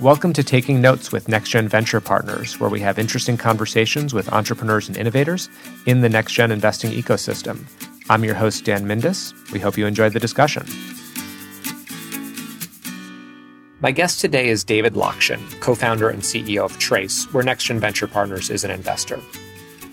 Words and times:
Welcome 0.00 0.32
to 0.32 0.42
Taking 0.42 0.80
Notes 0.80 1.12
with 1.12 1.28
NextGen 1.28 1.68
Venture 1.68 2.00
Partners, 2.00 2.58
where 2.58 2.68
we 2.68 2.80
have 2.80 2.98
interesting 2.98 3.36
conversations 3.36 4.12
with 4.12 4.32
entrepreneurs 4.32 4.88
and 4.88 4.96
innovators 4.96 5.48
in 5.86 6.00
the 6.00 6.08
NextGen 6.08 6.50
investing 6.50 6.90
ecosystem. 6.90 7.64
I'm 8.10 8.24
your 8.24 8.34
host, 8.34 8.64
Dan 8.64 8.86
Mindus. 8.86 9.32
We 9.52 9.60
hope 9.60 9.78
you 9.78 9.86
enjoyed 9.86 10.12
the 10.12 10.18
discussion. 10.18 10.66
My 13.80 13.92
guest 13.92 14.20
today 14.20 14.48
is 14.48 14.64
David 14.64 14.94
Lokshin, 14.94 15.40
co 15.60 15.76
founder 15.76 16.08
and 16.08 16.22
CEO 16.22 16.64
of 16.64 16.76
Trace, 16.80 17.32
where 17.32 17.44
NextGen 17.44 17.78
Venture 17.78 18.08
Partners 18.08 18.50
is 18.50 18.64
an 18.64 18.72
investor. 18.72 19.20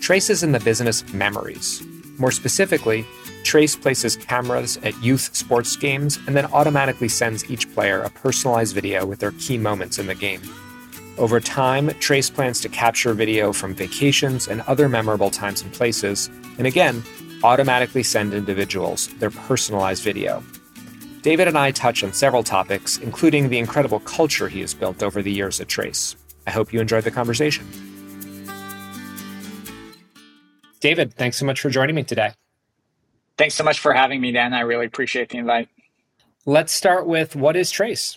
Trace 0.00 0.30
is 0.30 0.42
in 0.42 0.50
the 0.50 0.58
business 0.58 1.02
of 1.02 1.14
memories. 1.14 1.80
More 2.18 2.32
specifically, 2.32 3.06
Trace 3.44 3.76
places 3.76 4.16
cameras 4.16 4.78
at 4.78 5.00
youth 5.02 5.34
sports 5.34 5.76
games 5.76 6.18
and 6.26 6.36
then 6.36 6.46
automatically 6.46 7.08
sends 7.08 7.48
each 7.50 7.72
player 7.74 8.00
a 8.02 8.10
personalized 8.10 8.74
video 8.74 9.04
with 9.04 9.18
their 9.18 9.32
key 9.32 9.58
moments 9.58 9.98
in 9.98 10.06
the 10.06 10.14
game. 10.14 10.40
Over 11.18 11.40
time, 11.40 11.90
Trace 12.00 12.30
plans 12.30 12.60
to 12.60 12.68
capture 12.68 13.12
video 13.12 13.52
from 13.52 13.74
vacations 13.74 14.48
and 14.48 14.62
other 14.62 14.88
memorable 14.88 15.30
times 15.30 15.62
and 15.62 15.72
places, 15.72 16.30
and 16.58 16.66
again, 16.66 17.02
automatically 17.44 18.02
send 18.02 18.32
individuals 18.32 19.08
their 19.18 19.30
personalized 19.30 20.02
video. 20.02 20.42
David 21.22 21.48
and 21.48 21.58
I 21.58 21.70
touch 21.70 22.02
on 22.02 22.12
several 22.12 22.42
topics, 22.42 22.98
including 22.98 23.48
the 23.48 23.58
incredible 23.58 24.00
culture 24.00 24.48
he 24.48 24.60
has 24.60 24.74
built 24.74 25.02
over 25.02 25.22
the 25.22 25.32
years 25.32 25.60
at 25.60 25.68
Trace. 25.68 26.16
I 26.46 26.50
hope 26.50 26.72
you 26.72 26.80
enjoyed 26.80 27.04
the 27.04 27.10
conversation. 27.10 27.66
David, 30.80 31.14
thanks 31.14 31.36
so 31.36 31.46
much 31.46 31.60
for 31.60 31.70
joining 31.70 31.94
me 31.94 32.02
today. 32.02 32.32
Thanks 33.42 33.56
so 33.56 33.64
much 33.64 33.80
for 33.80 33.92
having 33.92 34.20
me, 34.20 34.30
Dan. 34.30 34.54
I 34.54 34.60
really 34.60 34.86
appreciate 34.86 35.30
the 35.30 35.38
invite. 35.38 35.68
Let's 36.46 36.72
start 36.72 37.08
with 37.08 37.34
what 37.34 37.56
is 37.56 37.72
Trace? 37.72 38.16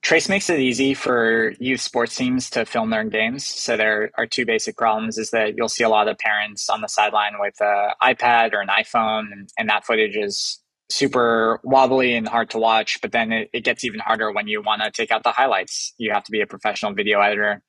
Trace 0.00 0.30
makes 0.30 0.48
it 0.48 0.58
easy 0.60 0.94
for 0.94 1.52
youth 1.60 1.82
sports 1.82 2.16
teams 2.16 2.48
to 2.48 2.64
film 2.64 2.88
their 2.88 3.04
games. 3.04 3.44
So 3.44 3.76
there 3.76 4.10
are 4.16 4.26
two 4.26 4.46
basic 4.46 4.78
problems 4.78 5.18
is 5.18 5.30
that 5.32 5.58
you'll 5.58 5.68
see 5.68 5.84
a 5.84 5.90
lot 5.90 6.08
of 6.08 6.16
parents 6.16 6.70
on 6.70 6.80
the 6.80 6.88
sideline 6.88 7.34
with 7.38 7.60
an 7.60 7.90
iPad 8.02 8.54
or 8.54 8.62
an 8.62 8.68
iPhone, 8.68 9.30
and, 9.30 9.50
and, 9.58 9.68
that 9.68 9.84
footage 9.84 10.16
is 10.16 10.58
super 10.88 11.60
wobbly 11.62 12.14
and 12.14 12.26
hard 12.26 12.48
to 12.48 12.58
watch. 12.58 12.98
But 13.02 13.12
then 13.12 13.32
it, 13.32 13.50
it 13.52 13.62
gets 13.62 13.84
even 13.84 14.00
harder 14.00 14.32
when 14.32 14.48
you 14.48 14.62
want 14.62 14.80
to 14.80 14.90
take 14.90 15.10
out 15.10 15.22
the 15.22 15.32
highlights. 15.32 15.92
You 15.98 16.12
have 16.12 16.24
to 16.24 16.32
be 16.32 16.40
a 16.40 16.46
professional 16.46 16.94
video 16.94 17.20
editor. 17.20 17.60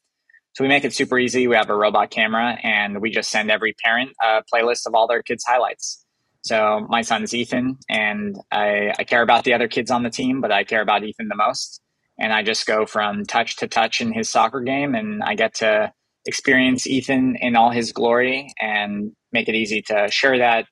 So 0.53 0.63
we 0.63 0.69
make 0.69 0.85
it 0.85 0.94
super 0.94 1.19
easy. 1.19 1.50
We 1.50 1.56
have 1.58 1.69
a 1.69 1.75
robot 1.75 2.11
camera 2.11 2.58
and 2.63 3.02
we 3.02 3.09
just 3.09 3.30
send 3.30 3.52
every 3.52 3.75
parent 3.83 4.11
a 4.23 4.41
playlist 4.50 4.88
of 4.88 4.95
all 4.95 5.06
their 5.06 5.22
kids' 5.22 5.44
highlights. 5.45 6.06
So 6.44 6.86
my 6.89 7.02
son 7.02 7.23
is 7.23 7.34
Ethan, 7.34 7.78
and 7.88 8.36
I, 8.52 8.94
I 8.97 9.03
care 9.03 9.22
about 9.22 9.44
the 9.44 9.53
other 9.53 9.67
kids 9.67 9.92
on 9.92 10.03
the 10.03 10.09
team, 10.09 10.42
but 10.42 10.52
I 10.52 10.64
care 10.64 10.81
about 10.81 11.03
Ethan 11.03 11.28
the 11.28 11.36
most. 11.36 11.81
And 12.20 12.34
I 12.34 12.44
just 12.44 12.66
go 12.66 12.86
from 12.86 13.25
touch 13.25 13.58
to 13.58 13.67
touch 13.67 14.02
in 14.02 14.11
his 14.11 14.30
soccer 14.30 14.59
game, 14.59 14.95
and 14.95 15.23
I 15.23 15.36
get 15.36 15.56
to 15.56 15.94
experience 16.25 16.88
Ethan 16.88 17.36
in 17.38 17.56
all 17.56 17.72
his 17.72 17.92
glory 17.92 18.52
and 18.59 19.12
make 19.31 19.50
it 19.50 19.56
easy 19.56 19.81
to 19.84 20.09
share 20.09 20.38
that, 20.39 20.66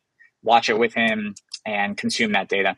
watch 0.43 0.69
it 0.69 0.77
with 0.79 0.93
him, 0.93 1.35
and 1.65 1.97
consume 1.97 2.31
that 2.33 2.49
data. 2.49 2.77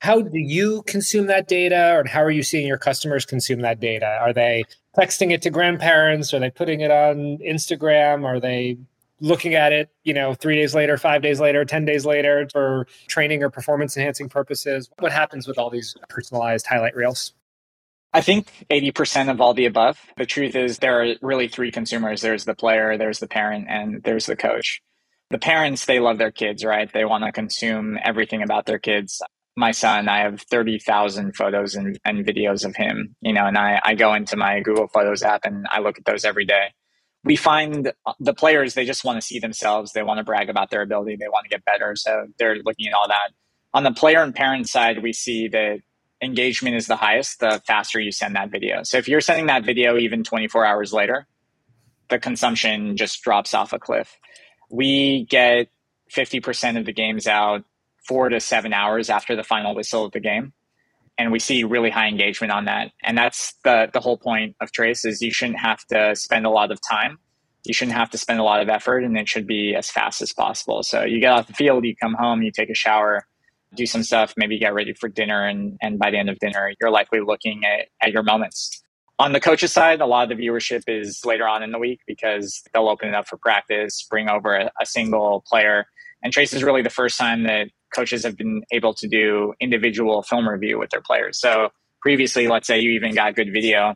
How 0.00 0.20
do 0.20 0.38
you 0.38 0.82
consume 0.86 1.26
that 1.26 1.46
data, 1.46 1.94
or 1.94 2.08
how 2.08 2.22
are 2.22 2.30
you 2.30 2.42
seeing 2.42 2.66
your 2.66 2.78
customers 2.78 3.24
consume 3.24 3.60
that 3.60 3.80
data? 3.80 4.18
Are 4.20 4.32
they 4.32 4.64
texting 4.96 5.30
it 5.30 5.42
to 5.42 5.50
grandparents? 5.50 6.34
Are 6.34 6.40
they 6.40 6.50
putting 6.50 6.80
it 6.80 6.90
on 6.90 7.38
Instagram? 7.38 8.24
Are 8.24 8.40
they 8.40 8.78
looking 9.20 9.54
at 9.54 9.72
it, 9.72 9.90
you 10.04 10.14
know, 10.14 10.34
three 10.34 10.56
days 10.56 10.74
later, 10.74 10.96
five 10.96 11.22
days 11.22 11.40
later, 11.40 11.64
10 11.64 11.84
days 11.84 12.06
later 12.06 12.48
for 12.52 12.86
training 13.08 13.42
or 13.42 13.50
performance 13.50 13.96
enhancing 13.96 14.28
purposes? 14.28 14.88
What 14.98 15.12
happens 15.12 15.48
with 15.48 15.58
all 15.58 15.70
these 15.70 15.96
personalized 16.08 16.66
highlight 16.66 16.96
reels? 16.96 17.32
I 18.12 18.20
think 18.22 18.48
80% 18.70 19.30
of 19.30 19.40
all 19.40 19.52
the 19.54 19.66
above. 19.66 20.00
The 20.16 20.26
truth 20.26 20.56
is, 20.56 20.78
there 20.78 21.02
are 21.02 21.14
really 21.20 21.48
three 21.48 21.70
consumers 21.70 22.22
there's 22.22 22.44
the 22.44 22.54
player, 22.54 22.96
there's 22.96 23.18
the 23.18 23.28
parent, 23.28 23.66
and 23.68 24.02
there's 24.02 24.26
the 24.26 24.36
coach. 24.36 24.80
The 25.30 25.38
parents, 25.38 25.84
they 25.84 26.00
love 26.00 26.16
their 26.16 26.30
kids, 26.30 26.64
right? 26.64 26.90
They 26.90 27.04
want 27.04 27.24
to 27.24 27.32
consume 27.32 27.98
everything 28.02 28.42
about 28.42 28.64
their 28.64 28.78
kids. 28.78 29.20
My 29.56 29.72
son, 29.72 30.08
I 30.08 30.20
have 30.20 30.40
30,000 30.40 31.36
photos 31.36 31.74
and, 31.74 31.98
and 32.04 32.24
videos 32.24 32.64
of 32.64 32.76
him, 32.76 33.14
you 33.20 33.34
know, 33.34 33.44
and 33.44 33.58
I, 33.58 33.78
I 33.84 33.94
go 33.94 34.14
into 34.14 34.36
my 34.36 34.60
Google 34.60 34.88
Photos 34.88 35.22
app 35.22 35.44
and 35.44 35.66
I 35.70 35.80
look 35.80 35.98
at 35.98 36.04
those 36.06 36.24
every 36.24 36.46
day 36.46 36.72
we 37.28 37.36
find 37.36 37.92
the 38.18 38.32
players 38.32 38.72
they 38.72 38.86
just 38.86 39.04
want 39.04 39.20
to 39.20 39.20
see 39.20 39.38
themselves 39.38 39.92
they 39.92 40.02
want 40.02 40.16
to 40.16 40.24
brag 40.24 40.48
about 40.48 40.70
their 40.70 40.80
ability 40.80 41.14
they 41.14 41.28
want 41.28 41.44
to 41.44 41.50
get 41.50 41.62
better 41.66 41.94
so 41.94 42.26
they're 42.38 42.56
looking 42.64 42.88
at 42.88 42.94
all 42.94 43.06
that. 43.06 43.30
On 43.74 43.84
the 43.84 43.92
player 43.92 44.22
and 44.22 44.34
parent 44.34 44.66
side 44.66 45.02
we 45.02 45.12
see 45.12 45.46
that 45.48 45.80
engagement 46.22 46.74
is 46.74 46.86
the 46.86 46.96
highest 46.96 47.40
the 47.40 47.62
faster 47.66 48.00
you 48.00 48.10
send 48.10 48.34
that 48.34 48.50
video. 48.50 48.82
So 48.82 48.96
if 48.96 49.08
you're 49.08 49.20
sending 49.20 49.46
that 49.46 49.62
video 49.62 49.98
even 49.98 50.24
24 50.24 50.64
hours 50.64 50.92
later 50.94 51.26
the 52.08 52.18
consumption 52.18 52.96
just 52.96 53.22
drops 53.22 53.52
off 53.52 53.74
a 53.74 53.78
cliff. 53.78 54.16
We 54.70 55.26
get 55.26 55.68
50% 56.10 56.78
of 56.78 56.86
the 56.86 56.94
games 56.94 57.26
out 57.26 57.62
four 58.06 58.30
to 58.30 58.40
seven 58.40 58.72
hours 58.72 59.10
after 59.10 59.36
the 59.36 59.44
final 59.44 59.74
whistle 59.74 60.06
of 60.06 60.12
the 60.12 60.20
game 60.20 60.54
and 61.18 61.32
we 61.32 61.38
see 61.40 61.64
really 61.64 61.90
high 61.90 62.06
engagement 62.06 62.52
on 62.52 62.64
that. 62.66 62.92
And 63.02 63.18
that's 63.18 63.54
the 63.64 63.90
the 63.92 64.00
whole 64.00 64.16
point 64.16 64.56
of 64.60 64.72
Trace 64.72 65.04
is 65.04 65.20
you 65.20 65.32
shouldn't 65.32 65.58
have 65.58 65.84
to 65.86 66.14
spend 66.16 66.46
a 66.46 66.50
lot 66.50 66.70
of 66.70 66.78
time. 66.88 67.18
You 67.64 67.74
shouldn't 67.74 67.96
have 67.96 68.10
to 68.10 68.18
spend 68.18 68.38
a 68.38 68.44
lot 68.44 68.62
of 68.62 68.68
effort 68.68 69.04
and 69.04 69.18
it 69.18 69.28
should 69.28 69.46
be 69.46 69.74
as 69.74 69.90
fast 69.90 70.22
as 70.22 70.32
possible. 70.32 70.82
So 70.82 71.04
you 71.04 71.20
get 71.20 71.32
off 71.32 71.48
the 71.48 71.52
field, 71.52 71.84
you 71.84 71.94
come 71.96 72.14
home, 72.14 72.42
you 72.42 72.52
take 72.52 72.70
a 72.70 72.74
shower, 72.74 73.26
do 73.74 73.84
some 73.84 74.02
stuff, 74.02 74.32
maybe 74.36 74.58
get 74.58 74.72
ready 74.72 74.94
for 74.94 75.08
dinner 75.08 75.46
and, 75.46 75.76
and 75.82 75.98
by 75.98 76.10
the 76.10 76.18
end 76.18 76.30
of 76.30 76.38
dinner, 76.38 76.72
you're 76.80 76.90
likely 76.90 77.20
looking 77.20 77.64
at, 77.64 77.88
at 78.00 78.12
your 78.12 78.22
moments. 78.22 78.82
On 79.18 79.32
the 79.32 79.40
coaches 79.40 79.72
side, 79.72 80.00
a 80.00 80.06
lot 80.06 80.30
of 80.30 80.38
the 80.38 80.46
viewership 80.46 80.84
is 80.86 81.24
later 81.24 81.46
on 81.46 81.64
in 81.64 81.72
the 81.72 81.78
week 81.78 82.00
because 82.06 82.62
they'll 82.72 82.88
open 82.88 83.08
it 83.08 83.14
up 83.14 83.26
for 83.26 83.36
practice, 83.36 84.06
bring 84.08 84.30
over 84.30 84.54
a, 84.54 84.70
a 84.80 84.86
single 84.86 85.44
player. 85.46 85.86
And 86.22 86.32
Trace 86.32 86.52
is 86.52 86.62
really 86.62 86.82
the 86.82 86.90
first 86.90 87.18
time 87.18 87.44
that 87.44 87.68
coaches 87.94 88.24
have 88.24 88.36
been 88.36 88.62
able 88.70 88.94
to 88.94 89.08
do 89.08 89.54
individual 89.60 90.22
film 90.22 90.48
review 90.48 90.78
with 90.78 90.90
their 90.90 91.00
players. 91.00 91.40
So 91.40 91.70
previously, 92.00 92.48
let's 92.48 92.66
say 92.66 92.78
you 92.80 92.90
even 92.90 93.14
got 93.14 93.34
good 93.34 93.52
video, 93.52 93.94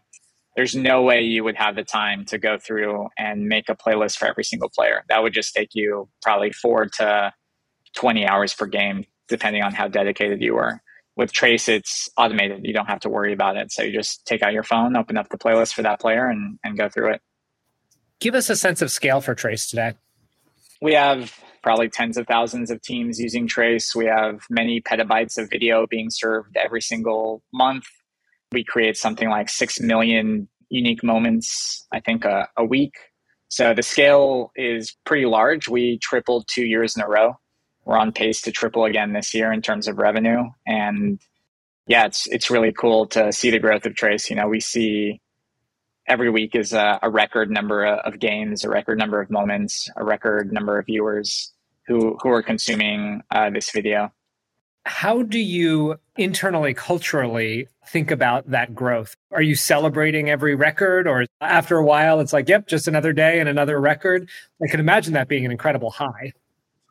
there's 0.56 0.74
no 0.74 1.02
way 1.02 1.22
you 1.22 1.44
would 1.44 1.56
have 1.56 1.76
the 1.76 1.84
time 1.84 2.24
to 2.26 2.38
go 2.38 2.58
through 2.58 3.08
and 3.18 3.48
make 3.48 3.68
a 3.68 3.74
playlist 3.74 4.18
for 4.18 4.26
every 4.26 4.44
single 4.44 4.68
player. 4.68 5.02
That 5.08 5.22
would 5.22 5.32
just 5.32 5.54
take 5.54 5.70
you 5.72 6.08
probably 6.20 6.52
four 6.52 6.86
to 6.98 7.32
20 7.96 8.26
hours 8.26 8.54
per 8.54 8.66
game, 8.66 9.04
depending 9.28 9.62
on 9.62 9.72
how 9.72 9.88
dedicated 9.88 10.42
you 10.42 10.54
were. 10.54 10.80
With 11.16 11.32
Trace, 11.32 11.68
it's 11.68 12.08
automated. 12.16 12.60
You 12.64 12.72
don't 12.72 12.86
have 12.86 13.00
to 13.00 13.10
worry 13.10 13.32
about 13.32 13.56
it. 13.56 13.70
So 13.70 13.82
you 13.82 13.92
just 13.92 14.26
take 14.26 14.42
out 14.42 14.52
your 14.52 14.62
phone, 14.62 14.96
open 14.96 15.16
up 15.16 15.28
the 15.28 15.38
playlist 15.38 15.74
for 15.74 15.82
that 15.82 16.00
player, 16.00 16.26
and, 16.26 16.58
and 16.64 16.76
go 16.76 16.88
through 16.88 17.14
it. 17.14 17.20
Give 18.20 18.34
us 18.34 18.48
a 18.48 18.56
sense 18.56 18.80
of 18.80 18.90
scale 18.90 19.20
for 19.20 19.34
Trace 19.34 19.68
today. 19.68 19.94
We 20.80 20.94
have 20.94 21.38
probably 21.62 21.88
tens 21.88 22.16
of 22.16 22.26
thousands 22.26 22.70
of 22.70 22.82
teams 22.82 23.20
using 23.20 23.46
Trace. 23.46 23.94
We 23.94 24.06
have 24.06 24.40
many 24.50 24.80
petabytes 24.80 25.38
of 25.38 25.50
video 25.50 25.86
being 25.86 26.10
served 26.10 26.56
every 26.56 26.82
single 26.82 27.42
month. 27.52 27.84
We 28.52 28.64
create 28.64 28.96
something 28.96 29.28
like 29.30 29.48
6 29.48 29.80
million 29.80 30.48
unique 30.68 31.04
moments, 31.04 31.86
I 31.92 32.00
think, 32.00 32.24
a, 32.24 32.48
a 32.56 32.64
week. 32.64 32.94
So 33.48 33.74
the 33.74 33.82
scale 33.82 34.50
is 34.56 34.96
pretty 35.04 35.26
large. 35.26 35.68
We 35.68 35.98
tripled 35.98 36.46
two 36.48 36.64
years 36.64 36.96
in 36.96 37.02
a 37.02 37.08
row. 37.08 37.34
We're 37.84 37.98
on 37.98 38.12
pace 38.12 38.40
to 38.42 38.52
triple 38.52 38.84
again 38.84 39.12
this 39.12 39.34
year 39.34 39.52
in 39.52 39.60
terms 39.60 39.88
of 39.88 39.98
revenue. 39.98 40.44
And 40.66 41.20
yeah, 41.86 42.06
it's 42.06 42.26
it's 42.28 42.50
really 42.50 42.72
cool 42.72 43.06
to 43.08 43.32
see 43.32 43.50
the 43.50 43.58
growth 43.58 43.84
of 43.86 43.94
Trace. 43.94 44.30
You 44.30 44.36
know, 44.36 44.48
we 44.48 44.60
see 44.60 45.20
every 46.06 46.30
week 46.30 46.54
is 46.54 46.72
a, 46.72 46.98
a, 47.02 47.10
record 47.10 47.50
number 47.50 47.84
of 47.84 48.18
games, 48.18 48.64
a 48.64 48.68
record 48.68 48.98
number 48.98 49.20
of 49.20 49.30
moments, 49.30 49.88
a 49.96 50.04
record 50.04 50.52
number 50.52 50.78
of 50.78 50.86
viewers 50.86 51.52
who 51.86 52.16
who 52.22 52.30
are 52.30 52.42
consuming 52.42 53.22
uh, 53.30 53.50
this 53.50 53.70
video. 53.70 54.12
How 54.84 55.22
do 55.22 55.38
you 55.38 55.96
internally, 56.16 56.74
culturally 56.74 57.68
think 57.86 58.10
about 58.10 58.50
that 58.50 58.74
growth? 58.74 59.14
Are 59.30 59.42
you 59.42 59.54
celebrating 59.54 60.28
every 60.28 60.54
record, 60.54 61.06
or 61.06 61.26
after 61.40 61.76
a 61.76 61.84
while, 61.84 62.20
it's 62.20 62.32
like, 62.32 62.48
yep, 62.48 62.66
just 62.66 62.88
another 62.88 63.12
day 63.12 63.38
and 63.38 63.48
another 63.48 63.80
record? 63.80 64.28
I 64.62 64.68
can 64.68 64.80
imagine 64.80 65.12
that 65.12 65.28
being 65.28 65.44
an 65.44 65.52
incredible 65.52 65.90
high. 65.90 66.32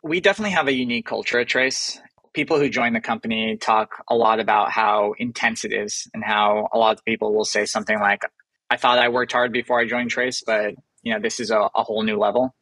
We 0.04 0.22
definitely 0.22 0.52
have 0.52 0.68
a 0.68 0.74
unique 0.74 1.06
culture 1.06 1.40
at 1.40 1.50
Trace. 1.50 2.00
People 2.34 2.58
who 2.58 2.70
join 2.70 2.94
the 2.94 3.02
company 3.02 3.58
talk 3.58 4.04
a 4.08 4.16
lot 4.16 4.40
about 4.40 4.72
how 4.72 5.14
intense 5.20 5.66
it 5.66 5.74
is, 5.74 6.08
and 6.14 6.24
how 6.24 6.70
a 6.74 6.78
lot 6.78 6.98
of 6.98 7.04
people 7.04 7.34
will 7.34 7.46
say 7.46 7.66
something 7.66 8.00
like, 8.00 8.24
I 8.72 8.78
thought 8.78 9.00
I 9.00 9.10
worked 9.10 9.34
hard 9.34 9.52
before 9.52 9.82
I 9.82 9.86
joined 9.86 10.12
Trace, 10.12 10.44
but 10.48 10.76
you 11.04 11.14
know 11.14 11.20
this 11.20 11.42
is 11.42 11.52
a, 11.52 11.70
a 11.76 11.84
whole 11.84 12.04
new 12.04 12.18
level. 12.18 12.56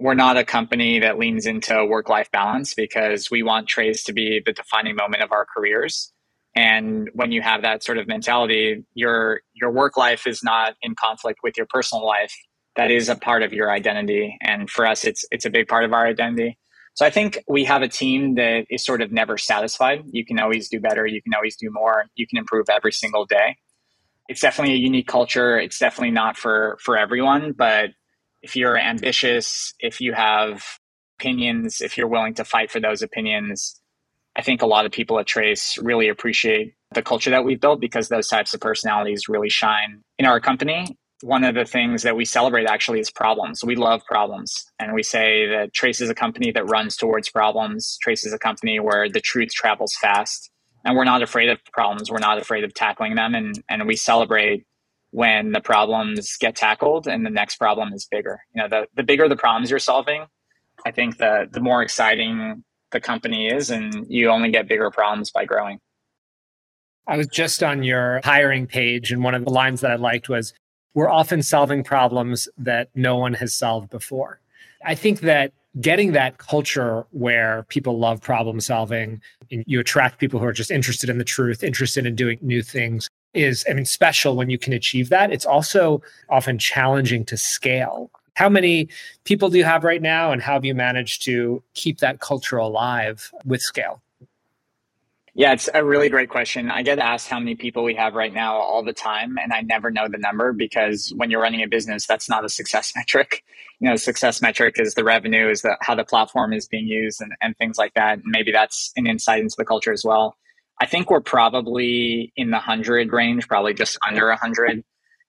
We're 0.00 0.14
not 0.14 0.36
a 0.38 0.44
company 0.44 1.00
that 1.00 1.18
leans 1.18 1.44
into 1.44 1.84
work 1.84 2.08
life 2.08 2.30
balance 2.30 2.72
because 2.74 3.32
we 3.32 3.42
want 3.42 3.68
Trace 3.68 4.04
to 4.04 4.12
be 4.12 4.40
the 4.46 4.52
defining 4.52 4.94
moment 4.94 5.24
of 5.24 5.32
our 5.32 5.44
careers. 5.44 6.12
And 6.54 7.10
when 7.14 7.32
you 7.32 7.42
have 7.42 7.62
that 7.62 7.82
sort 7.82 7.98
of 7.98 8.06
mentality, 8.06 8.84
your 8.94 9.40
your 9.54 9.72
work 9.72 9.96
life 9.96 10.24
is 10.28 10.44
not 10.44 10.74
in 10.82 10.94
conflict 10.94 11.40
with 11.42 11.56
your 11.56 11.66
personal 11.68 12.06
life. 12.06 12.32
That 12.76 12.92
is 12.92 13.08
a 13.08 13.16
part 13.16 13.42
of 13.42 13.52
your 13.52 13.72
identity, 13.72 14.38
and 14.42 14.70
for 14.70 14.86
us, 14.86 15.04
it's 15.04 15.26
it's 15.32 15.46
a 15.46 15.50
big 15.50 15.66
part 15.66 15.84
of 15.84 15.92
our 15.92 16.06
identity. 16.06 16.58
So 16.94 17.04
I 17.04 17.10
think 17.10 17.42
we 17.48 17.64
have 17.64 17.82
a 17.82 17.88
team 17.88 18.36
that 18.36 18.66
is 18.70 18.84
sort 18.84 19.02
of 19.02 19.10
never 19.12 19.36
satisfied. 19.36 20.04
You 20.12 20.24
can 20.24 20.38
always 20.38 20.68
do 20.68 20.78
better. 20.80 21.06
You 21.06 21.20
can 21.22 21.34
always 21.34 21.56
do 21.56 21.70
more. 21.72 22.04
You 22.14 22.26
can 22.28 22.38
improve 22.38 22.70
every 22.70 22.92
single 22.92 23.26
day 23.26 23.56
it's 24.28 24.40
definitely 24.40 24.74
a 24.74 24.78
unique 24.78 25.06
culture. 25.06 25.58
It's 25.58 25.78
definitely 25.78 26.12
not 26.12 26.36
for 26.36 26.78
for 26.80 26.96
everyone, 26.96 27.52
but 27.52 27.90
if 28.42 28.56
you're 28.56 28.78
ambitious, 28.78 29.74
if 29.80 30.00
you 30.00 30.12
have 30.12 30.64
opinions, 31.18 31.80
if 31.80 31.96
you're 31.96 32.08
willing 32.08 32.34
to 32.34 32.44
fight 32.44 32.70
for 32.70 32.80
those 32.80 33.02
opinions, 33.02 33.80
I 34.36 34.42
think 34.42 34.62
a 34.62 34.66
lot 34.66 34.86
of 34.86 34.92
people 34.92 35.18
at 35.18 35.26
Trace 35.26 35.78
really 35.78 36.08
appreciate 36.08 36.74
the 36.92 37.02
culture 37.02 37.30
that 37.30 37.44
we've 37.44 37.60
built 37.60 37.80
because 37.80 38.08
those 38.08 38.28
types 38.28 38.54
of 38.54 38.60
personalities 38.60 39.28
really 39.28 39.48
shine 39.48 40.02
in 40.18 40.26
our 40.26 40.40
company. 40.40 40.96
One 41.22 41.44
of 41.44 41.54
the 41.54 41.64
things 41.64 42.02
that 42.02 42.14
we 42.14 42.26
celebrate 42.26 42.66
actually 42.66 43.00
is 43.00 43.10
problems. 43.10 43.64
We 43.64 43.74
love 43.74 44.04
problems. 44.04 44.54
And 44.78 44.92
we 44.92 45.02
say 45.02 45.46
that 45.46 45.72
Trace 45.72 46.02
is 46.02 46.10
a 46.10 46.14
company 46.14 46.52
that 46.52 46.68
runs 46.68 46.96
towards 46.96 47.30
problems. 47.30 47.96
Trace 48.02 48.26
is 48.26 48.34
a 48.34 48.38
company 48.38 48.78
where 48.78 49.08
the 49.08 49.20
truth 49.20 49.52
travels 49.54 49.96
fast. 49.98 50.50
And 50.86 50.96
we're 50.96 51.04
not 51.04 51.20
afraid 51.20 51.48
of 51.50 51.58
problems. 51.72 52.10
We're 52.10 52.18
not 52.18 52.38
afraid 52.38 52.64
of 52.64 52.72
tackling 52.72 53.16
them. 53.16 53.34
And, 53.34 53.62
and 53.68 53.86
we 53.86 53.96
celebrate 53.96 54.64
when 55.10 55.52
the 55.52 55.60
problems 55.60 56.36
get 56.36 56.54
tackled 56.54 57.08
and 57.08 57.26
the 57.26 57.30
next 57.30 57.56
problem 57.56 57.92
is 57.92 58.06
bigger. 58.06 58.40
You 58.54 58.62
know, 58.62 58.68
the, 58.68 58.86
the 58.94 59.02
bigger 59.02 59.28
the 59.28 59.36
problems 59.36 59.68
you're 59.68 59.78
solving, 59.78 60.26
I 60.84 60.90
think 60.92 61.18
the 61.18 61.48
the 61.50 61.60
more 61.60 61.82
exciting 61.82 62.62
the 62.92 63.00
company 63.00 63.48
is 63.48 63.70
and 63.70 64.06
you 64.08 64.30
only 64.30 64.50
get 64.50 64.68
bigger 64.68 64.90
problems 64.90 65.30
by 65.30 65.44
growing. 65.44 65.80
I 67.06 67.16
was 67.16 67.26
just 67.28 67.62
on 67.62 67.82
your 67.82 68.20
hiring 68.24 68.66
page 68.66 69.10
and 69.10 69.24
one 69.24 69.34
of 69.34 69.44
the 69.44 69.50
lines 69.50 69.80
that 69.80 69.90
I 69.90 69.96
liked 69.96 70.28
was 70.28 70.54
we're 70.94 71.10
often 71.10 71.42
solving 71.42 71.82
problems 71.82 72.48
that 72.58 72.90
no 72.94 73.16
one 73.16 73.34
has 73.34 73.54
solved 73.54 73.90
before. 73.90 74.40
I 74.84 74.94
think 74.94 75.20
that 75.20 75.52
getting 75.80 76.12
that 76.12 76.38
culture 76.38 77.06
where 77.10 77.64
people 77.68 77.98
love 77.98 78.20
problem 78.20 78.60
solving 78.60 79.20
and 79.50 79.64
you 79.66 79.78
attract 79.80 80.18
people 80.18 80.40
who 80.40 80.46
are 80.46 80.52
just 80.52 80.70
interested 80.70 81.10
in 81.10 81.18
the 81.18 81.24
truth, 81.24 81.62
interested 81.62 82.06
in 82.06 82.14
doing 82.14 82.38
new 82.40 82.62
things 82.62 83.08
is 83.34 83.64
I 83.68 83.74
mean 83.74 83.84
special 83.84 84.34
when 84.34 84.50
you 84.50 84.58
can 84.58 84.72
achieve 84.72 85.10
that. 85.10 85.30
It's 85.30 85.44
also 85.44 86.02
often 86.28 86.58
challenging 86.58 87.24
to 87.26 87.36
scale. 87.36 88.10
How 88.34 88.48
many 88.48 88.88
people 89.24 89.48
do 89.48 89.58
you 89.58 89.64
have 89.64 89.84
right 89.84 90.02
now, 90.02 90.32
and 90.32 90.42
how 90.42 90.54
have 90.54 90.64
you 90.64 90.74
managed 90.74 91.22
to 91.24 91.62
keep 91.74 91.98
that 91.98 92.20
culture 92.20 92.56
alive 92.56 93.30
with 93.44 93.62
scale? 93.62 94.02
Yeah, 95.38 95.52
it's 95.52 95.68
a 95.74 95.84
really 95.84 96.08
great 96.08 96.30
question. 96.30 96.70
I 96.70 96.82
get 96.82 96.98
asked 96.98 97.28
how 97.28 97.38
many 97.38 97.56
people 97.56 97.84
we 97.84 97.94
have 97.94 98.14
right 98.14 98.32
now 98.32 98.56
all 98.56 98.82
the 98.82 98.94
time, 98.94 99.36
and 99.36 99.52
I 99.52 99.60
never 99.60 99.90
know 99.90 100.08
the 100.08 100.16
number 100.16 100.54
because 100.54 101.12
when 101.14 101.30
you're 101.30 101.42
running 101.42 101.62
a 101.62 101.68
business, 101.68 102.06
that's 102.06 102.28
not 102.28 102.44
a 102.46 102.48
success 102.48 102.92
metric. 102.96 103.44
You 103.78 103.90
know, 103.90 103.96
success 103.96 104.40
metric 104.40 104.76
is 104.78 104.94
the 104.94 105.04
revenue, 105.04 105.50
is 105.50 105.60
the 105.60 105.76
how 105.82 105.94
the 105.94 106.04
platform 106.04 106.54
is 106.54 106.66
being 106.66 106.86
used, 106.86 107.20
and, 107.20 107.32
and 107.42 107.54
things 107.58 107.76
like 107.76 107.92
that. 107.94 108.14
And 108.14 108.24
maybe 108.26 108.50
that's 108.50 108.92
an 108.96 109.06
insight 109.06 109.42
into 109.42 109.56
the 109.58 109.66
culture 109.66 109.92
as 109.92 110.04
well. 110.04 110.36
I 110.80 110.86
think 110.86 111.10
we're 111.10 111.20
probably 111.20 112.32
in 112.36 112.50
the 112.50 112.58
hundred 112.58 113.12
range, 113.12 113.46
probably 113.46 113.74
just 113.74 113.98
under 114.08 114.30
a 114.30 114.36
hundred 114.36 114.82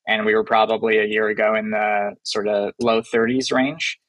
and 0.08 0.26
we 0.26 0.34
were 0.34 0.44
probably 0.44 0.98
a 0.98 1.06
year 1.06 1.28
ago 1.28 1.54
in 1.56 1.72
the 1.72 2.16
sort 2.24 2.48
of 2.48 2.74
low 2.80 3.02
30s 3.02 3.52
range. 3.52 4.00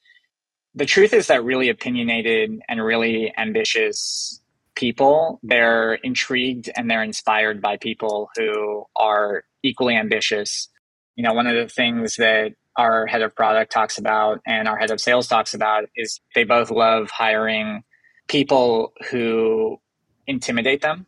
The 0.74 0.86
truth 0.86 1.12
is 1.12 1.26
that 1.26 1.42
really 1.42 1.68
opinionated 1.68 2.60
and 2.68 2.84
really 2.84 3.32
ambitious 3.36 4.40
people, 4.78 5.40
they're 5.42 5.94
intrigued 5.94 6.70
and 6.76 6.90
they're 6.90 7.02
inspired 7.02 7.60
by 7.60 7.76
people 7.76 8.30
who 8.36 8.84
are 8.96 9.44
equally 9.62 9.96
ambitious. 9.96 10.68
You 11.16 11.24
know, 11.24 11.34
one 11.34 11.46
of 11.46 11.54
the 11.54 11.68
things 11.68 12.16
that 12.16 12.52
our 12.76 13.06
head 13.06 13.22
of 13.22 13.34
product 13.34 13.72
talks 13.72 13.98
about 13.98 14.40
and 14.46 14.68
our 14.68 14.78
head 14.78 14.90
of 14.90 15.00
sales 15.00 15.26
talks 15.28 15.52
about 15.52 15.84
is 15.96 16.20
they 16.34 16.44
both 16.44 16.70
love 16.70 17.10
hiring 17.10 17.82
people 18.28 18.92
who 19.10 19.78
intimidate 20.26 20.80
them 20.80 21.06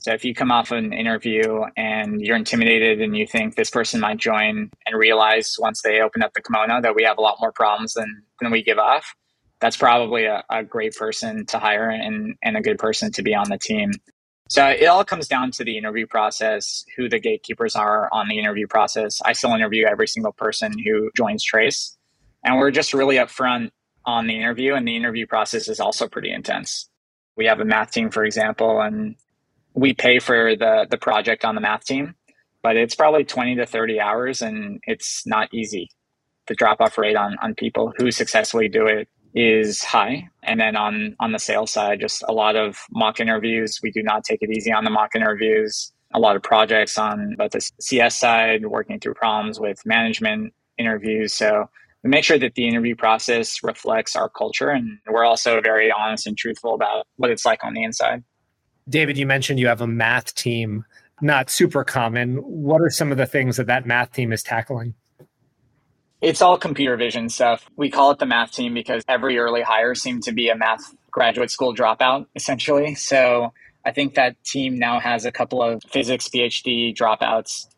so 0.00 0.12
if 0.14 0.24
you 0.24 0.34
come 0.34 0.52
off 0.52 0.70
an 0.70 0.92
interview 0.92 1.62
and 1.76 2.20
you're 2.20 2.36
intimidated 2.36 3.00
and 3.00 3.16
you 3.16 3.26
think 3.26 3.56
this 3.56 3.70
person 3.70 4.00
might 4.00 4.18
join 4.18 4.70
and 4.86 4.96
realize 4.96 5.56
once 5.58 5.82
they 5.82 6.00
open 6.00 6.22
up 6.22 6.34
the 6.34 6.40
kimono 6.40 6.80
that 6.80 6.94
we 6.94 7.02
have 7.02 7.18
a 7.18 7.20
lot 7.20 7.38
more 7.40 7.52
problems 7.52 7.94
than, 7.94 8.22
than 8.40 8.52
we 8.52 8.62
give 8.62 8.78
off, 8.78 9.14
that's 9.60 9.76
probably 9.76 10.24
a, 10.24 10.44
a 10.50 10.62
great 10.62 10.94
person 10.94 11.46
to 11.46 11.58
hire 11.58 11.90
and, 11.90 12.36
and 12.42 12.56
a 12.56 12.60
good 12.60 12.78
person 12.78 13.10
to 13.12 13.22
be 13.22 13.34
on 13.34 13.48
the 13.48 13.58
team. 13.58 13.92
So 14.48 14.66
it 14.66 14.86
all 14.86 15.04
comes 15.04 15.28
down 15.28 15.50
to 15.52 15.64
the 15.64 15.76
interview 15.76 16.06
process, 16.06 16.84
who 16.96 17.08
the 17.08 17.18
gatekeepers 17.18 17.76
are 17.76 18.08
on 18.12 18.28
the 18.28 18.38
interview 18.38 18.66
process. 18.66 19.20
I 19.24 19.34
still 19.34 19.52
interview 19.54 19.84
every 19.84 20.08
single 20.08 20.32
person 20.32 20.72
who 20.78 21.10
joins 21.16 21.44
Trace. 21.44 21.96
And 22.44 22.56
we're 22.56 22.70
just 22.70 22.94
really 22.94 23.16
upfront 23.16 23.72
on 24.06 24.26
the 24.26 24.34
interview, 24.34 24.74
and 24.74 24.88
the 24.88 24.96
interview 24.96 25.26
process 25.26 25.68
is 25.68 25.80
also 25.80 26.08
pretty 26.08 26.32
intense. 26.32 26.88
We 27.36 27.44
have 27.44 27.60
a 27.60 27.64
math 27.64 27.90
team, 27.90 28.10
for 28.10 28.24
example, 28.24 28.80
and 28.80 29.16
we 29.74 29.92
pay 29.92 30.18
for 30.18 30.56
the 30.56 30.86
the 30.90 30.96
project 30.96 31.44
on 31.44 31.54
the 31.54 31.60
math 31.60 31.84
team, 31.84 32.14
but 32.62 32.76
it's 32.76 32.94
probably 32.94 33.24
20 33.24 33.56
to 33.56 33.66
30 33.66 34.00
hours 34.00 34.40
and 34.40 34.80
it's 34.86 35.26
not 35.26 35.52
easy. 35.52 35.90
The 36.46 36.54
drop 36.54 36.80
off 36.80 36.96
rate 36.96 37.16
on 37.16 37.36
on 37.42 37.54
people 37.54 37.92
who 37.98 38.10
successfully 38.10 38.68
do 38.68 38.86
it 38.86 39.08
is 39.34 39.82
high. 39.82 40.28
And 40.42 40.60
then 40.60 40.76
on 40.76 41.16
on 41.20 41.32
the 41.32 41.38
sales 41.38 41.72
side, 41.72 42.00
just 42.00 42.24
a 42.28 42.32
lot 42.32 42.56
of 42.56 42.78
mock 42.90 43.20
interviews. 43.20 43.80
We 43.82 43.90
do 43.90 44.02
not 44.02 44.24
take 44.24 44.42
it 44.42 44.50
easy 44.50 44.72
on 44.72 44.84
the 44.84 44.90
mock 44.90 45.14
interviews. 45.14 45.92
A 46.14 46.18
lot 46.18 46.36
of 46.36 46.42
projects 46.42 46.96
on 46.96 47.34
both 47.36 47.52
the 47.52 47.70
CS 47.80 48.16
side, 48.16 48.66
working 48.66 48.98
through 48.98 49.14
problems 49.14 49.60
with 49.60 49.84
management 49.84 50.54
interviews. 50.78 51.34
So 51.34 51.68
we 52.02 52.10
make 52.10 52.24
sure 52.24 52.38
that 52.38 52.54
the 52.54 52.66
interview 52.66 52.94
process 52.94 53.62
reflects 53.62 54.16
our 54.16 54.28
culture 54.28 54.70
and 54.70 54.98
we're 55.08 55.24
also 55.24 55.60
very 55.60 55.90
honest 55.90 56.26
and 56.26 56.38
truthful 56.38 56.74
about 56.74 57.06
what 57.16 57.30
it's 57.30 57.44
like 57.44 57.64
on 57.64 57.74
the 57.74 57.82
inside. 57.82 58.22
David, 58.88 59.18
you 59.18 59.26
mentioned 59.26 59.60
you 59.60 59.66
have 59.66 59.82
a 59.82 59.86
math 59.86 60.34
team, 60.34 60.84
not 61.20 61.50
super 61.50 61.84
common. 61.84 62.36
What 62.36 62.80
are 62.80 62.90
some 62.90 63.12
of 63.12 63.18
the 63.18 63.26
things 63.26 63.56
that 63.58 63.66
that 63.66 63.84
math 63.84 64.12
team 64.12 64.32
is 64.32 64.42
tackling? 64.42 64.94
It's 66.20 66.42
all 66.42 66.58
computer 66.58 66.96
vision 66.96 67.28
stuff. 67.28 67.68
We 67.76 67.90
call 67.90 68.10
it 68.10 68.18
the 68.18 68.26
math 68.26 68.52
team 68.52 68.74
because 68.74 69.04
every 69.08 69.38
early 69.38 69.62
hire 69.62 69.94
seemed 69.94 70.24
to 70.24 70.32
be 70.32 70.48
a 70.48 70.56
math 70.56 70.94
graduate 71.12 71.50
school 71.50 71.74
dropout, 71.74 72.26
essentially. 72.34 72.96
So 72.96 73.52
I 73.84 73.92
think 73.92 74.14
that 74.14 74.42
team 74.44 74.78
now 74.78 74.98
has 74.98 75.24
a 75.24 75.32
couple 75.32 75.62
of 75.62 75.82
physics 75.88 76.28
PhD 76.28 76.94
dropouts, 76.94 77.68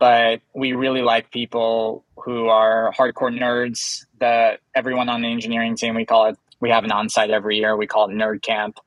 but 0.00 0.40
we 0.54 0.72
really 0.72 1.02
like 1.02 1.30
people 1.30 2.04
who 2.16 2.48
are 2.48 2.92
hardcore 2.98 3.32
nerds. 3.32 4.04
The 4.18 4.58
everyone 4.74 5.08
on 5.08 5.22
the 5.22 5.28
engineering 5.28 5.76
team, 5.76 5.94
we 5.94 6.04
call 6.04 6.26
it. 6.26 6.38
We 6.60 6.70
have 6.70 6.84
an 6.84 6.90
onsite 6.90 7.30
every 7.30 7.58
year. 7.58 7.76
We 7.76 7.86
call 7.86 8.10
it 8.10 8.14
Nerd 8.14 8.42
Camp, 8.42 8.78